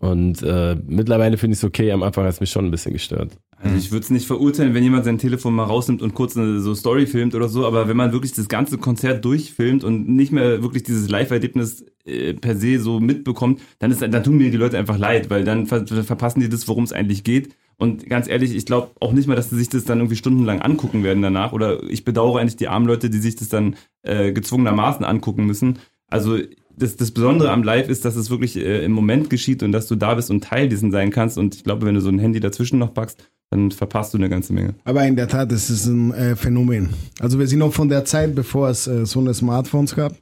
[0.00, 2.92] Und äh, mittlerweile finde ich es okay, am Anfang hat es mich schon ein bisschen
[2.92, 3.32] gestört.
[3.60, 6.60] Also ich würde es nicht verurteilen, wenn jemand sein Telefon mal rausnimmt und kurz eine
[6.60, 10.30] so Story filmt oder so, aber wenn man wirklich das ganze Konzert durchfilmt und nicht
[10.30, 14.56] mehr wirklich dieses Live-Erlebnis äh, per se so mitbekommt, dann ist dann tun mir die
[14.56, 17.54] Leute einfach leid, weil dann ver verpassen die das, worum es eigentlich geht.
[17.76, 20.60] Und ganz ehrlich, ich glaube auch nicht mal, dass sie sich das dann irgendwie stundenlang
[20.60, 21.52] angucken werden danach.
[21.52, 25.78] Oder ich bedauere eigentlich die armen Leute, die sich das dann äh, gezwungenermaßen angucken müssen.
[26.08, 26.38] Also
[26.76, 29.86] das, das Besondere am Live ist, dass es wirklich äh, im Moment geschieht und dass
[29.86, 31.38] du da bist und Teil dessen sein kannst.
[31.38, 34.28] Und ich glaube, wenn du so ein Handy dazwischen noch packst, dann verpasst du eine
[34.28, 34.74] ganze Menge.
[34.84, 36.90] Aber in der Tat, das ist ein äh, Phänomen.
[37.18, 40.14] Also wir sind noch von der Zeit, bevor es äh, so eine Smartphones gab.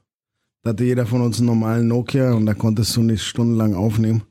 [0.62, 4.22] Da hatte jeder von uns einen normalen Nokia und da konntest du nicht stundenlang aufnehmen.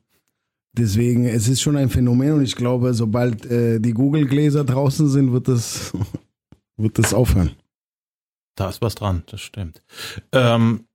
[0.78, 5.32] Deswegen, es ist schon ein Phänomen und ich glaube, sobald äh, die Google-Gläser draußen sind,
[5.32, 5.94] wird das,
[6.78, 7.52] wird das aufhören.
[8.56, 9.82] Da ist was dran, das stimmt.
[10.32, 10.86] Ähm,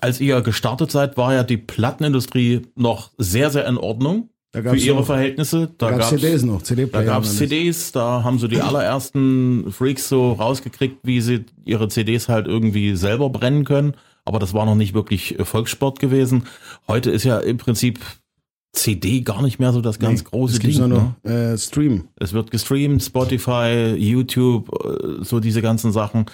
[0.00, 4.84] als ihr gestartet seid, war ja die Plattenindustrie noch sehr, sehr in Ordnung für gab's
[4.84, 5.70] ihre noch- Verhältnisse.
[5.78, 7.04] Da gab es CDs noch, Da CD-Player.
[7.04, 7.36] gab es.
[7.36, 12.96] CDs, da haben so die allerersten Freaks so rausgekriegt, wie sie ihre CDs halt irgendwie
[12.96, 13.94] selber brennen können.
[14.24, 16.44] Aber das war noch nicht wirklich Volkssport gewesen.
[16.86, 17.98] Heute ist ja im Prinzip
[18.72, 20.88] CD gar nicht mehr so das ganz Nee, große es Ding.
[20.88, 21.52] nur Ne?
[21.54, 22.08] äh, Stream.
[22.16, 26.26] Es wird gestreamt, Spotify, YouTube, äh, so diese ganzen Sachen.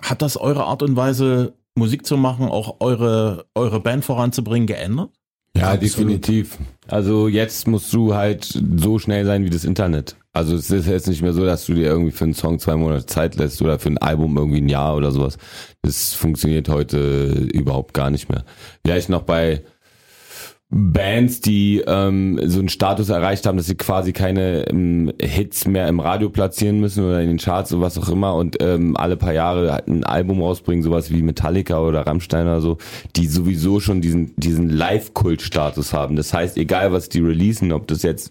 [0.00, 5.10] Hat das eure Art und Weise, Musik zu machen, auch eure, eure Band voranzubringen, geändert?
[5.56, 5.82] Ja, Absolut.
[5.82, 6.58] definitiv.
[6.88, 10.16] Also jetzt musst du halt so schnell sein wie das Internet.
[10.32, 12.74] Also es ist jetzt nicht mehr so, dass du dir irgendwie für einen Song zwei
[12.74, 15.36] Monate Zeit lässt oder für ein Album irgendwie ein Jahr oder sowas.
[15.82, 18.44] Das funktioniert heute überhaupt gar nicht mehr.
[18.82, 19.62] Vielleicht noch bei
[20.74, 25.86] Bands, die ähm, so einen Status erreicht haben, dass sie quasi keine ähm, Hits mehr
[25.86, 29.18] im Radio platzieren müssen oder in den Charts oder was auch immer und ähm, alle
[29.18, 32.78] paar Jahre halt ein Album rausbringen, sowas wie Metallica oder Rammstein oder so,
[33.16, 36.16] die sowieso schon diesen diesen Live-Kult-Status haben.
[36.16, 38.30] Das heißt, egal was die releasen, ob das jetzt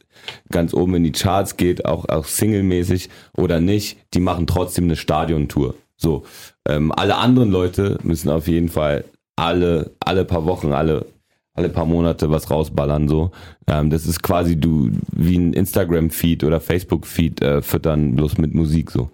[0.50, 4.96] ganz oben in die Charts geht, auch auch singlemäßig oder nicht, die machen trotzdem eine
[4.96, 5.76] Stadiontour.
[5.96, 6.24] So,
[6.68, 9.04] ähm, alle anderen Leute müssen auf jeden Fall
[9.36, 11.06] alle alle paar Wochen, alle
[11.54, 13.32] alle paar Monate was rausballern so.
[13.68, 18.92] Ähm, das ist quasi du wie ein Instagram-Feed oder Facebook-Feed äh, füttern, bloß mit Musik
[18.92, 19.10] so.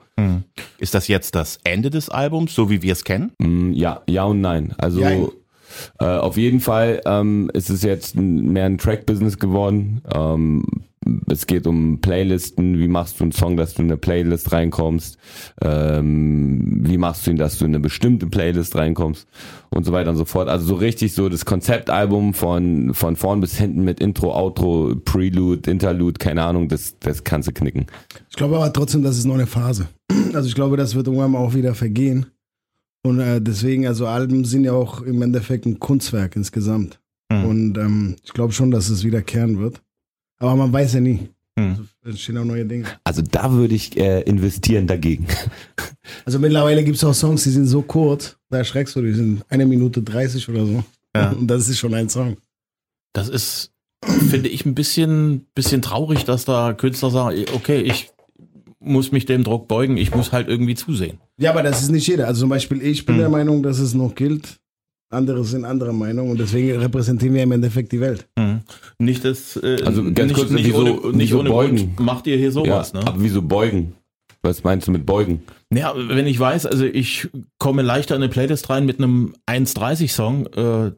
[0.79, 3.31] Ist das jetzt das Ende des Albums, so wie wir es kennen?
[3.39, 4.73] Mm, ja, ja und nein.
[4.77, 5.27] Also Jein.
[5.99, 10.01] äh, auf jeden Fall ähm, ist es jetzt mehr ein Track-Business geworden.
[10.13, 10.65] Ähm,
[11.27, 12.79] es geht um Playlisten.
[12.79, 15.17] Wie machst du einen Song, dass du in eine Playlist reinkommst?
[15.61, 19.27] Ähm, wie machst du ihn, dass du in eine bestimmte Playlist reinkommst?
[19.69, 20.47] Und so weiter und so fort.
[20.47, 25.69] Also so richtig so das Konzeptalbum von, von vorn bis hinten mit Intro, Outro, Prelude,
[25.69, 27.87] Interlude, keine Ahnung, das, das kannst du knicken.
[28.29, 29.87] Ich glaube aber trotzdem, das ist noch eine Phase.
[30.33, 32.27] Also ich glaube, das wird irgendwann mal auch wieder vergehen.
[33.03, 36.99] Und äh, deswegen, also Alben sind ja auch im Endeffekt ein Kunstwerk insgesamt.
[37.31, 37.45] Hm.
[37.45, 39.81] Und ähm, ich glaube schon, dass es wiederkehren wird.
[40.39, 41.29] Aber man weiß ja nie.
[41.57, 41.69] Hm.
[41.71, 42.85] Also, es entstehen auch neue Dinge.
[43.03, 45.25] Also da würde ich äh, investieren dagegen.
[46.25, 49.43] Also mittlerweile gibt es auch Songs, die sind so kurz, da erschreckst du, die sind
[49.49, 50.83] eine Minute 30 oder so.
[51.15, 51.31] Ja.
[51.31, 52.37] Und das ist schon ein Song.
[53.13, 53.71] Das ist,
[54.29, 58.11] finde ich, ein bisschen, bisschen traurig, dass da Künstler sagen, okay, ich
[58.79, 61.17] muss mich dem Druck beugen, ich muss halt irgendwie zusehen.
[61.37, 62.27] Ja, aber das ist nicht jeder.
[62.27, 63.21] Also zum Beispiel, ich bin Hm.
[63.21, 64.59] der Meinung, dass es noch gilt.
[65.09, 68.27] Andere sind anderer Meinung und deswegen repräsentieren wir im Endeffekt die Welt.
[68.37, 68.59] Hm.
[68.99, 71.75] Nicht das, äh, Also ganz nicht, kurz, nicht wieso- ohne, nicht wieso ohne beugen?
[71.77, 73.07] Grund macht ihr hier sowas, ja, ne?
[73.07, 73.93] Aber wieso beugen?
[74.41, 75.41] Was meinst du mit beugen?
[75.73, 80.45] Ja, wenn ich weiß, also ich komme leichter in eine Playlist rein mit einem 1,30-Song,
[80.47, 80.91] äh,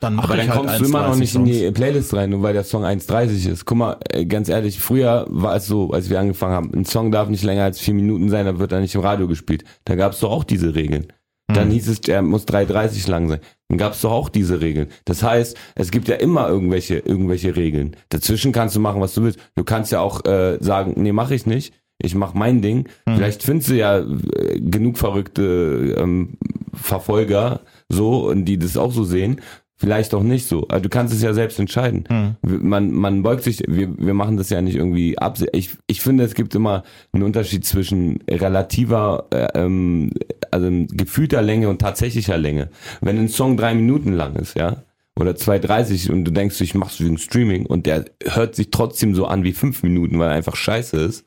[0.00, 1.74] dann mache Aber dann ich halt kommst du immer noch nicht in 1,30 die Songs.
[1.74, 3.64] Playlist rein, nur weil der Song 1,30 ist.
[3.64, 7.12] Guck mal, äh, ganz ehrlich, früher war es so, als wir angefangen haben, ein Song
[7.12, 9.62] darf nicht länger als vier Minuten sein, dann wird er nicht im Radio gespielt.
[9.84, 11.06] Da gab es doch auch diese Regeln.
[11.54, 13.40] Dann hieß es, er muss 3,30 lang sein.
[13.68, 14.88] Dann gab es doch auch diese Regeln.
[15.04, 17.96] Das heißt, es gibt ja immer irgendwelche, irgendwelche Regeln.
[18.10, 19.38] Dazwischen kannst du machen, was du willst.
[19.56, 21.72] Du kannst ja auch äh, sagen, nee, mache ich nicht.
[22.02, 22.88] Ich mach mein Ding.
[23.06, 26.36] Vielleicht findest du ja äh, genug verrückte ähm,
[26.74, 29.40] Verfolger so und die das auch so sehen.
[29.76, 30.66] Vielleicht auch nicht so.
[30.68, 32.04] Also du kannst es ja selbst entscheiden.
[32.42, 35.66] Wir- Man, man beugt sich, wir, wir machen das ja nicht irgendwie absichtlich.
[35.72, 40.10] Ich, ich finde, es gibt immer einen Unterschied zwischen relativer äh, ähm,
[40.52, 42.70] also in gefühlter Länge und tatsächlicher Länge.
[43.00, 44.82] Wenn ein Song drei Minuten lang ist, ja,
[45.18, 49.26] oder 2,30 und du denkst, ich mach's wegen Streaming und der hört sich trotzdem so
[49.26, 51.26] an wie fünf Minuten, weil er einfach scheiße ist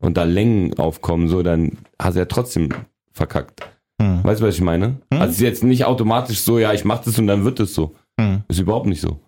[0.00, 2.70] und da Längen aufkommen, so, dann hast du ja trotzdem
[3.12, 3.68] verkackt.
[4.00, 4.22] Hm.
[4.22, 4.98] Weißt du, was ich meine?
[5.10, 7.74] Also es ist jetzt nicht automatisch so, ja, ich mach das und dann wird es
[7.74, 7.94] so.
[8.18, 8.42] Hm.
[8.48, 9.20] Ist überhaupt nicht so.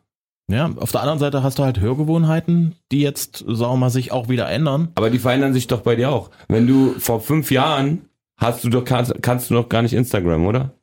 [0.50, 4.10] Ja, auf der anderen Seite hast du halt Hörgewohnheiten, die jetzt, sagen wir mal, sich
[4.10, 4.88] auch wieder ändern.
[4.96, 6.30] Aber die verändern sich doch bei dir auch.
[6.48, 8.09] Wenn du vor fünf Jahren
[8.40, 10.74] hast du doch, kannst, kannst du noch gar nicht Instagram, oder?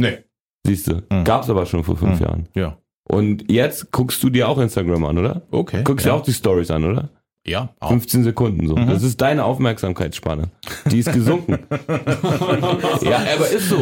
[0.00, 0.18] Nee.
[0.66, 1.02] Siehst du.
[1.12, 1.24] Hm.
[1.24, 2.26] Gab's aber schon vor fünf Hm.
[2.26, 2.48] Jahren.
[2.54, 2.76] Ja.
[3.08, 5.42] Und jetzt guckst du dir auch Instagram an, oder?
[5.50, 5.82] Okay.
[5.84, 6.12] Guckst ja.
[6.12, 7.08] dir auch die Stories an, oder?
[7.46, 7.88] Ja, auch.
[7.88, 8.76] 15 Sekunden so.
[8.76, 8.86] Mhm.
[8.88, 10.50] Das ist deine Aufmerksamkeitsspanne.
[10.90, 11.58] Die ist gesunken.
[13.02, 13.78] ja, aber ist so.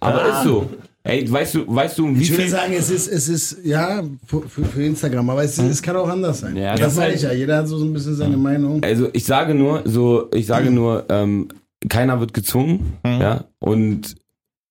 [0.00, 0.68] Aber ist so.
[1.02, 4.02] Ey, weißt du, weißt du, wie Ich würde viel sagen, es ist, es ist, ja,
[4.26, 6.54] für, für Instagram, aber es, es kann auch anders sein.
[6.56, 7.32] Ja, das das sage halt- ich ja.
[7.32, 8.82] Jeder hat so so ein bisschen seine Meinung.
[8.84, 11.48] Also ich sage nur, so, ich sage nur, ähm,
[11.88, 13.20] keiner wird gezwungen, Mhm.
[13.20, 13.44] ja.
[13.60, 14.16] Und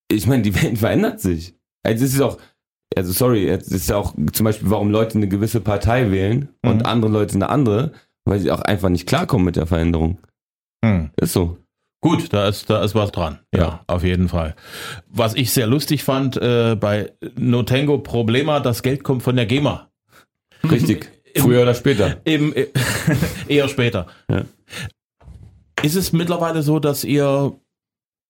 [0.10, 1.56] ich meine, die Welt verändert sich.
[1.84, 2.38] Also es ist auch,
[2.96, 6.78] also sorry, es ist ja auch zum Beispiel, warum Leute eine gewisse Partei wählen und
[6.80, 6.86] Mhm.
[6.86, 7.92] andere Leute eine andere,
[8.26, 10.18] weil sie auch einfach nicht klarkommen mit der Veränderung.
[10.84, 11.12] Hm.
[11.20, 11.58] Ist so.
[12.02, 13.40] Gut, da ist, da ist was dran.
[13.54, 13.84] Ja, Ja.
[13.88, 14.56] auf jeden Fall.
[15.10, 19.90] Was ich sehr lustig fand, äh, bei Notengo Problema, das Geld kommt von der GEMA.
[20.70, 21.10] Richtig.
[21.34, 22.18] Im- Früher oder später.
[22.24, 22.68] Im, äh,
[23.48, 24.08] eher später.
[24.30, 24.44] Ja.
[25.84, 27.54] Ist es mittlerweile so, dass ihr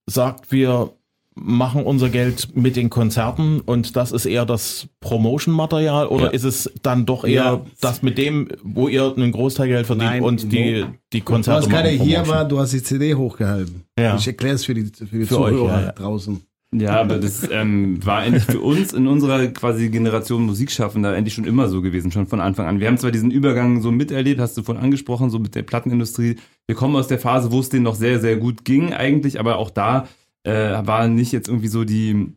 [0.06, 0.92] sagt, wir
[1.40, 6.30] machen unser Geld mit den Konzerten und das ist eher das Promotion-Material oder Ja.
[6.32, 7.62] ist es dann doch eher Ja.
[7.80, 11.62] das mit dem, wo ihr einen Großteil Geld verdient Nein, und die, die Du Konzerte
[11.62, 13.84] hast gerade hier war, du hast die CD hochgehalten.
[14.00, 14.16] Ja.
[14.16, 15.92] Ich erkläre es für die, für die Für euch, Zuhörer ja.
[15.92, 16.42] draußen.
[16.80, 21.46] Ja, aber das ähm, war eigentlich für uns in unserer quasi Generation Musikschaffender eigentlich schon
[21.46, 22.80] immer so gewesen, schon von Anfang an.
[22.80, 26.38] Wir haben zwar diesen Übergang so miterlebt, hast du vorhin angesprochen, so mit der Plattenindustrie.
[26.66, 29.58] Wir kommen aus der Phase, wo es denen noch sehr, sehr gut ging eigentlich, aber
[29.58, 30.08] auch da
[30.44, 32.34] äh, waren nicht jetzt irgendwie so die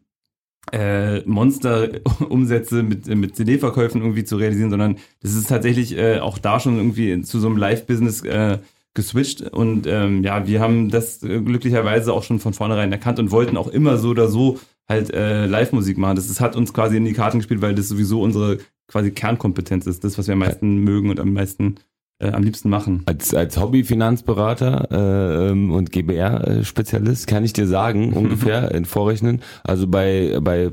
[0.72, 6.60] äh, Monster-Umsätze mit, mit CD-Verkäufen irgendwie zu realisieren, sondern das ist tatsächlich äh, auch da
[6.60, 8.58] schon irgendwie zu so einem Live-Business äh,
[8.94, 13.30] geswitcht und ähm, ja, wir haben das äh, glücklicherweise auch schon von vornherein erkannt und
[13.30, 16.16] wollten auch immer so oder so halt äh, Live-Musik machen.
[16.16, 19.86] Das, das hat uns quasi in die Karten gespielt, weil das sowieso unsere quasi Kernkompetenz
[19.86, 21.76] ist, das, was wir am meisten mögen und am meisten
[22.20, 23.02] äh, am liebsten machen.
[23.06, 29.88] Als, als Hobbyfinanzberater äh, ähm, und GBR-Spezialist kann ich dir sagen, ungefähr in Vorrechnen, also
[29.88, 30.70] bei, bei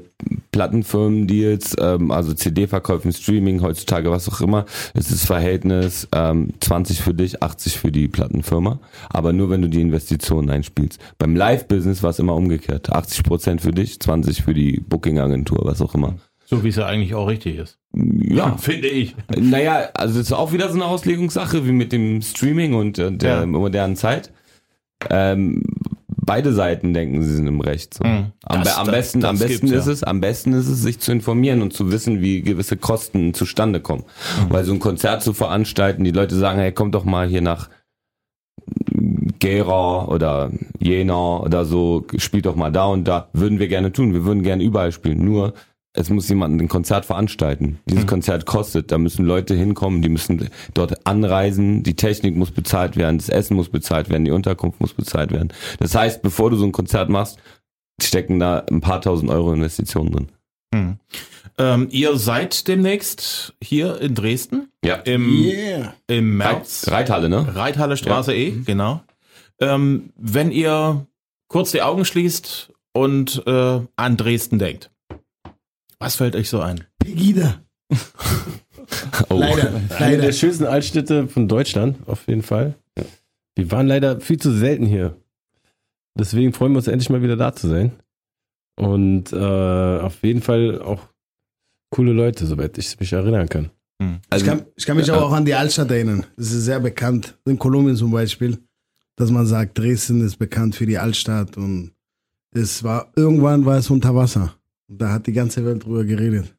[0.52, 6.54] Plattenfirmen, die jetzt, ähm, also CD-Verkäufen, Streaming, heutzutage, was auch immer, ist das Verhältnis ähm,
[6.60, 8.80] 20 für dich, 80 für die Plattenfirma,
[9.10, 11.00] aber nur wenn du die Investitionen einspielst.
[11.18, 15.96] Beim Live-Business war es immer umgekehrt, 80% für dich, 20 für die Booking-Agentur, was auch
[15.96, 16.16] immer.
[16.50, 17.78] So wie es ja eigentlich auch richtig ist.
[17.94, 19.16] Ja, Finde ich.
[19.38, 23.12] naja, also das ist auch wieder so eine Auslegungssache wie mit dem Streaming und äh,
[23.12, 23.46] der Ja.
[23.46, 24.32] modernen Zeit.
[25.10, 25.62] Ähm,
[26.08, 27.96] beide Seiten denken, sie sind im Recht.
[27.96, 28.06] So.
[28.06, 28.32] Mhm.
[28.46, 29.92] Am, Das- am das- besten, am das besten gibt's, ist ja.
[29.94, 33.82] es, am besten ist es, sich zu informieren und zu wissen, wie gewisse Kosten zustande
[33.82, 34.04] kommen.
[34.46, 34.54] Mhm.
[34.54, 37.70] Weil so ein Konzert zu veranstalten, die Leute sagen, hey, komm doch mal hier nach
[39.40, 43.30] Gera oder Jena oder so, spielt doch mal da und da.
[43.34, 44.14] Würden wir gerne tun.
[44.14, 45.24] Wir würden gerne überall spielen.
[45.24, 45.54] Nur,
[45.98, 47.80] es muss jemand ein Konzert veranstalten.
[47.90, 48.08] Dieses Mhm.
[48.08, 48.92] Konzert kostet.
[48.92, 51.82] Da müssen Leute hinkommen, die müssen dort anreisen.
[51.84, 55.52] Die Technik muss bezahlt werden, das Essen muss bezahlt werden, die Unterkunft muss bezahlt werden.
[55.80, 57.38] Das heißt, bevor du so ein Konzert machst,
[58.02, 60.28] stecken da ein paar tausend Euro Investitionen drin.
[60.74, 60.98] Hm.
[61.58, 64.96] Ähm, ihr seid demnächst hier in Dresden Ja.
[64.98, 65.94] im, Yeah.
[66.06, 66.86] im März.
[66.92, 67.56] Reithalle, ne?
[67.56, 69.02] Reithalle Straße E, genau.
[69.60, 71.08] Ähm, wenn ihr
[71.48, 74.92] kurz die Augen schließt und äh, an Dresden denkt,
[76.00, 76.84] was fällt euch so ein?
[77.00, 77.62] Pegida.
[79.30, 79.38] Oh.
[79.40, 79.68] Leider.
[79.98, 80.32] Eine der Leider.
[80.32, 82.76] schönsten Altstädte von Deutschland, auf jeden Fall.
[83.56, 85.18] Wir waren leider viel zu selten hier.
[86.18, 87.92] Deswegen freuen wir uns endlich mal wieder da zu sein.
[88.80, 89.36] Und äh,
[90.00, 91.02] auf jeden Fall auch
[91.90, 93.72] coole Leute, soweit ich mich erinnern kann.
[94.00, 96.26] Ich Also, kann, ich kann mich aber auch an die Altstadt erinnern.
[96.38, 97.38] Das ist sehr bekannt.
[97.46, 98.60] In Kolumbien zum Beispiel,
[99.16, 101.92] dass man sagt, Dresden ist bekannt für die Altstadt und
[102.52, 104.54] es war, irgendwann war es unter Wasser.
[104.90, 106.56] Und da hat die ganze Welt drüber geredet.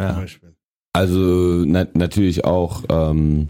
[0.00, 0.24] Ja.
[0.92, 3.48] Also na, natürlich auch ähm,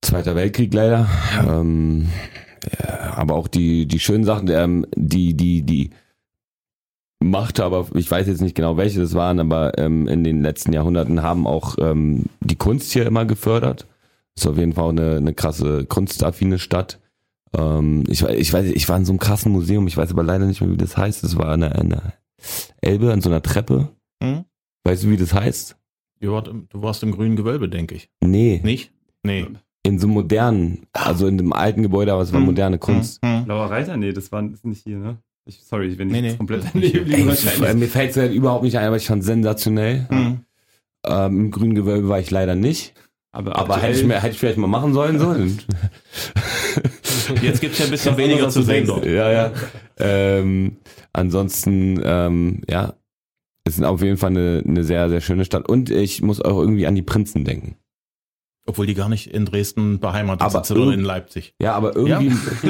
[0.00, 1.08] Zweiter Weltkrieg leider,
[1.46, 2.08] ähm,
[2.78, 5.90] ja, aber auch die die schönen Sachen, ähm, die die die
[7.20, 10.72] Macht, aber ich weiß jetzt nicht genau welche das waren, aber ähm, in den letzten
[10.72, 13.88] Jahrhunderten haben auch ähm, die Kunst hier immer gefördert.
[14.36, 17.00] Ist auf jeden Fall eine, eine krasse kunstaffine Stadt.
[17.56, 20.46] Ähm, ich, ich weiß, ich war in so einem krassen Museum, ich weiß aber leider
[20.46, 21.24] nicht mehr, wie das heißt.
[21.24, 22.12] Das war eine, eine
[22.80, 23.88] Elbe an so einer Treppe.
[24.22, 24.44] Hm?
[24.84, 25.76] Weißt du, wie das heißt?
[26.20, 28.08] Ihr wart im, du warst im grünen Gewölbe, denke ich.
[28.24, 28.60] Nee.
[28.64, 28.92] Nicht?
[29.22, 29.46] Nee.
[29.84, 33.20] in so modernen, also in dem alten Gebäude, aber es war moderne Kunst.
[33.24, 33.44] Hm, hm.
[33.44, 33.96] Blauer Reiter?
[33.96, 35.18] Nee, das war ist nicht hier, ne?
[35.46, 36.36] Ich, sorry, wenn ich Nee, nee.
[36.36, 37.74] komplett daneben liege, wahrscheinlich.
[37.74, 40.06] mir fällt es halt überhaupt nicht ein, aber ich fand sensationell.
[40.08, 40.40] Hm.
[41.06, 42.94] Ähm, Im grünen Gewölbe war ich leider nicht.
[43.32, 45.18] Aber, Aber hätte ich, mir, hätte ich vielleicht mal machen sollen.
[45.18, 45.34] So.
[47.42, 49.04] Jetzt gibt's ja ein bisschen weniger zu sehen dort.
[49.06, 49.52] ja, ja.
[50.00, 50.76] Ähm,
[51.12, 52.94] ansonsten, ähm, ja,
[53.64, 55.68] es ist auf jeden Fall eine, eine sehr, sehr schöne Stadt.
[55.68, 57.76] Und ich muss auch irgendwie an die Prinzen denken.
[58.66, 61.54] Obwohl die gar nicht in Dresden beheimatet Aber sind, sondern in Leipzig.
[61.58, 62.28] Ja, aber irgendwie,
[62.62, 62.68] du,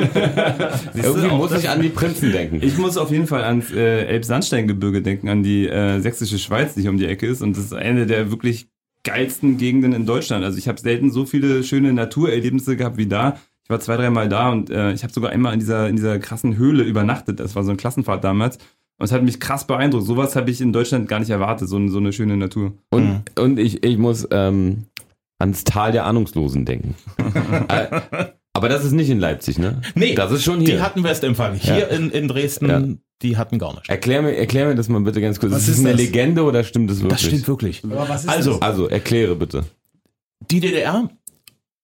[1.03, 2.61] irgendwie auch muss ich an die Prinzen denken.
[2.63, 6.83] Ich muss auf jeden Fall ans äh, Elbsandsteingebirge denken, an die äh, sächsische Schweiz, die
[6.83, 7.43] hier um die Ecke ist.
[7.43, 8.69] Und das ist eine der wirklich
[9.03, 10.45] geilsten Gegenden in Deutschland.
[10.45, 13.41] Also ich habe selten so viele schöne Naturerlebnisse gehabt wie da.
[13.69, 16.19] Ich war zwei, dreimal da und äh, ich habe sogar einmal in dieser, in dieser
[16.19, 17.39] krassen Höhle übernachtet.
[17.39, 18.57] Das war so eine Klassenfahrt damals.
[18.97, 20.07] Und es hat mich krass beeindruckt.
[20.07, 22.73] Sowas habe ich in Deutschland gar nicht erwartet, so, so eine schöne Natur.
[22.89, 24.85] Und, und ich, ich muss ähm,
[25.39, 26.95] ans Tal der Ahnungslosen denken.
[27.69, 28.01] Äh,
[28.55, 29.83] aber das ist nicht in Leipzig, ne?
[29.95, 30.77] Nee, Das ist schon hier.
[30.77, 31.55] Die hatten Westempfang.
[31.55, 31.87] Hier Ja.
[31.89, 32.83] in, in Dresden, Ja.
[33.21, 33.89] die hatten gar nicht.
[33.91, 35.53] Erklär mir, erklär mir das mal bitte ganz kurz.
[35.53, 36.01] Was ist das ist eine das?
[36.01, 37.21] Legende oder stimmt das wirklich?
[37.21, 37.85] Das stimmt wirklich.
[37.85, 38.63] Aber was ist Also, das?
[38.63, 39.65] Also, erkläre bitte.
[40.51, 41.11] die DDR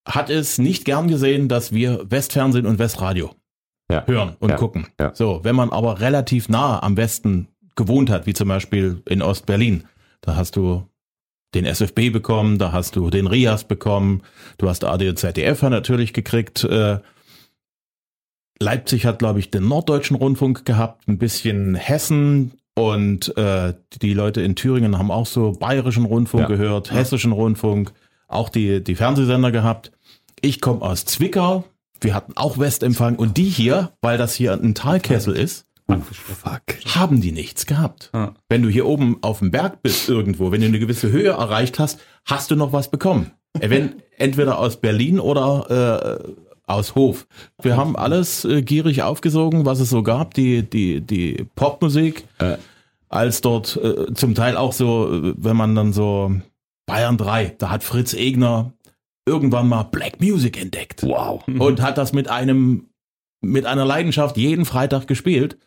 [0.05, 3.31] hat es nicht gern gesehen, dass wir Westfernsehen und Westradio
[3.91, 4.05] Ja.
[4.07, 4.55] hören und Ja.
[4.57, 4.87] gucken.
[4.99, 5.13] Ja.
[5.15, 9.83] So, wenn man aber relativ nah am Westen gewohnt hat, wie zum Beispiel in Ostberlin,
[10.21, 10.87] da hast du
[11.53, 14.21] den SFB bekommen, da hast du den RIAS bekommen,
[14.57, 16.63] du hast AD und ZDF natürlich gekriegt.
[16.65, 16.99] Äh,
[18.59, 24.41] Leipzig hat, glaube ich, den Norddeutschen Rundfunk gehabt, ein bisschen Hessen und äh, die Leute
[24.41, 27.91] in Thüringen haben auch so bayerischen Rundfunk gehört, hessischen Rundfunk,
[28.27, 29.91] auch die, die Fernsehsender gehabt.
[30.45, 31.63] Ich komme aus Zwickau,
[32.01, 35.65] wir hatten auch Westempfang und die hier, weil das hier ein Talkessel ist,
[36.11, 36.61] Fuck.
[36.93, 38.11] haben die nichts gehabt.
[38.13, 38.35] Ja.
[38.47, 41.79] Wenn du hier oben auf dem Berg bist irgendwo, wenn du eine gewisse Höhe erreicht
[41.79, 43.31] hast, hast du noch was bekommen.
[43.59, 46.33] Wenn, entweder aus Berlin oder äh,
[46.67, 47.25] aus Hof.
[47.59, 52.57] Wir haben alles äh, gierig aufgesogen, was es so gab, die, die, die Popmusik, Äh.
[53.09, 56.33] als dort äh, zum Teil auch so, äh, wenn man dann so
[56.85, 58.73] Bayern 3, da hat Fritz Egner
[59.25, 61.43] irgendwann mal Black Music entdeckt Wow.
[61.47, 62.87] und hat das mit einem
[63.41, 65.57] mit einer Leidenschaft jeden Freitag gespielt.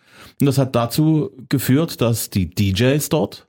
[0.40, 3.48] Und das hat dazu geführt, dass die DJs dort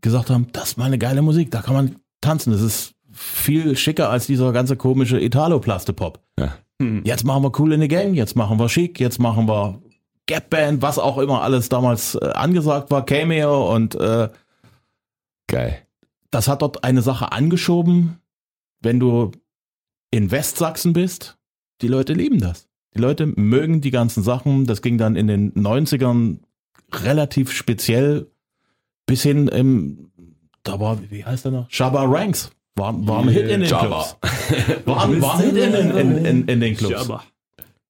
[0.00, 2.52] gesagt haben, das ist mal eine geile Musik, da kann man tanzen.
[2.52, 6.20] Das ist viel schicker als dieser ganze komische Italo-Plaste-Pop.
[6.38, 6.54] Ja.
[6.80, 7.02] Hm.
[7.04, 9.82] Jetzt machen wir Cool in the Gang, jetzt machen wir Chic, jetzt machen wir
[10.26, 14.28] Gap Band, was auch immer alles damals äh, angesagt war, Cameo und äh,
[15.48, 15.78] Geil.
[16.30, 18.19] das hat dort eine Sache angeschoben,
[18.80, 19.30] wenn du
[20.10, 21.38] in Westsachsen bist,
[21.82, 22.68] die Leute lieben das.
[22.94, 24.66] Die Leute mögen die ganzen Sachen.
[24.66, 26.38] Das ging dann in den 90ern
[26.92, 28.26] relativ speziell
[29.06, 30.10] bis hin im,
[30.62, 31.70] da war, wie heißt der noch?
[31.70, 32.50] Shabba Ranks.
[32.76, 34.04] War, war ein Hit in den Shabba.
[34.20, 34.86] Clubs.
[34.86, 37.08] War, war ein Hit in, in, in, in, den Clubs.
[37.08, 37.20] Und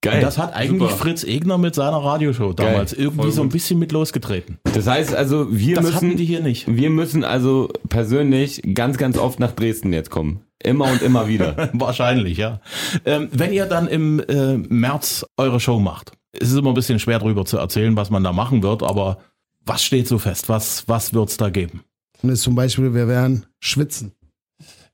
[0.03, 0.23] Geil.
[0.23, 1.03] das hat eigentlich Super.
[1.03, 4.59] Fritz Egner mit seiner Radioshow damals irgendwie voll so ein bisschen mit losgetreten.
[4.73, 6.75] Das heißt also, wir Das müssen, die hier nicht.
[6.75, 10.41] wir müssen also persönlich ganz, ganz oft nach Dresden jetzt kommen.
[10.63, 11.71] Immer und immer wieder.
[11.73, 12.61] Wahrscheinlich, ja.
[13.05, 16.99] Ähm, wenn ihr dann im äh, März eure Show macht, es ist immer ein bisschen
[16.99, 19.19] schwer darüber zu erzählen, was man da machen wird, aber
[19.65, 20.49] was steht so fest?
[20.49, 21.85] Was, was wird's da geben?
[22.23, 24.13] Und jetzt zum Beispiel, wir werden schwitzen.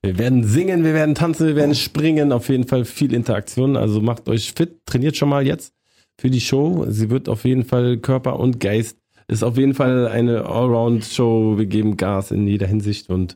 [0.01, 2.31] Wir werden singen, wir werden tanzen, wir werden springen.
[2.31, 3.75] Auf jeden Fall viel Interaktion.
[3.75, 5.73] Also macht euch fit, trainiert schon mal jetzt
[6.19, 6.85] für die Show.
[6.87, 8.97] Sie wird auf jeden Fall Körper und Geist.
[9.27, 11.57] Ist auf jeden Fall eine Allround-Show.
[11.57, 13.35] Wir geben Gas in jeder Hinsicht und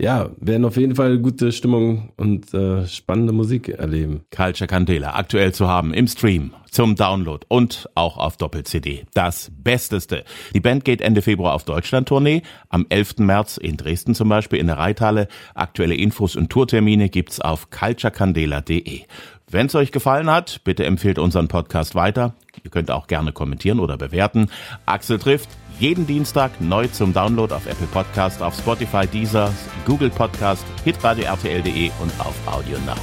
[0.00, 4.20] ja, werden auf jeden Fall gute Stimmung und äh, spannende Musik erleben.
[4.34, 9.06] Culture Candela aktuell zu haben im Stream, zum Download und auch auf Doppel-CD.
[9.14, 10.24] Das Besteste.
[10.54, 12.42] Die Band geht Ende Februar auf Deutschland-Tournee.
[12.68, 13.18] Am 11.
[13.18, 15.26] März in Dresden zum Beispiel in der Reithalle.
[15.54, 19.02] Aktuelle Infos und Tourtermine gibt's auf culturecandela.de.
[19.50, 22.34] Wenn es euch gefallen hat, bitte empfehlt unseren Podcast weiter.
[22.62, 24.48] Ihr könnt auch gerne kommentieren oder bewerten.
[24.86, 29.52] Axel trifft jeden Dienstag neu zum Download auf Apple Podcast, auf Spotify, Deezer,
[29.86, 32.94] Google Podcast, hitradio RTL.de und auf Audio Now.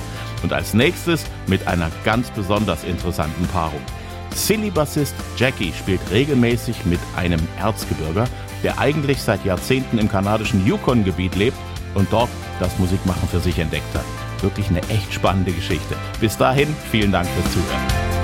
[0.43, 3.81] Und als nächstes mit einer ganz besonders interessanten Paarung.
[4.33, 8.27] Silly-Bassist Jackie spielt regelmäßig mit einem Erzgebirger,
[8.63, 11.57] der eigentlich seit Jahrzehnten im kanadischen Yukon-Gebiet lebt
[11.93, 12.29] und dort
[12.59, 14.05] das Musikmachen für sich entdeckt hat.
[14.41, 15.95] Wirklich eine echt spannende Geschichte.
[16.19, 18.14] Bis dahin, vielen Dank fürs Zuhören.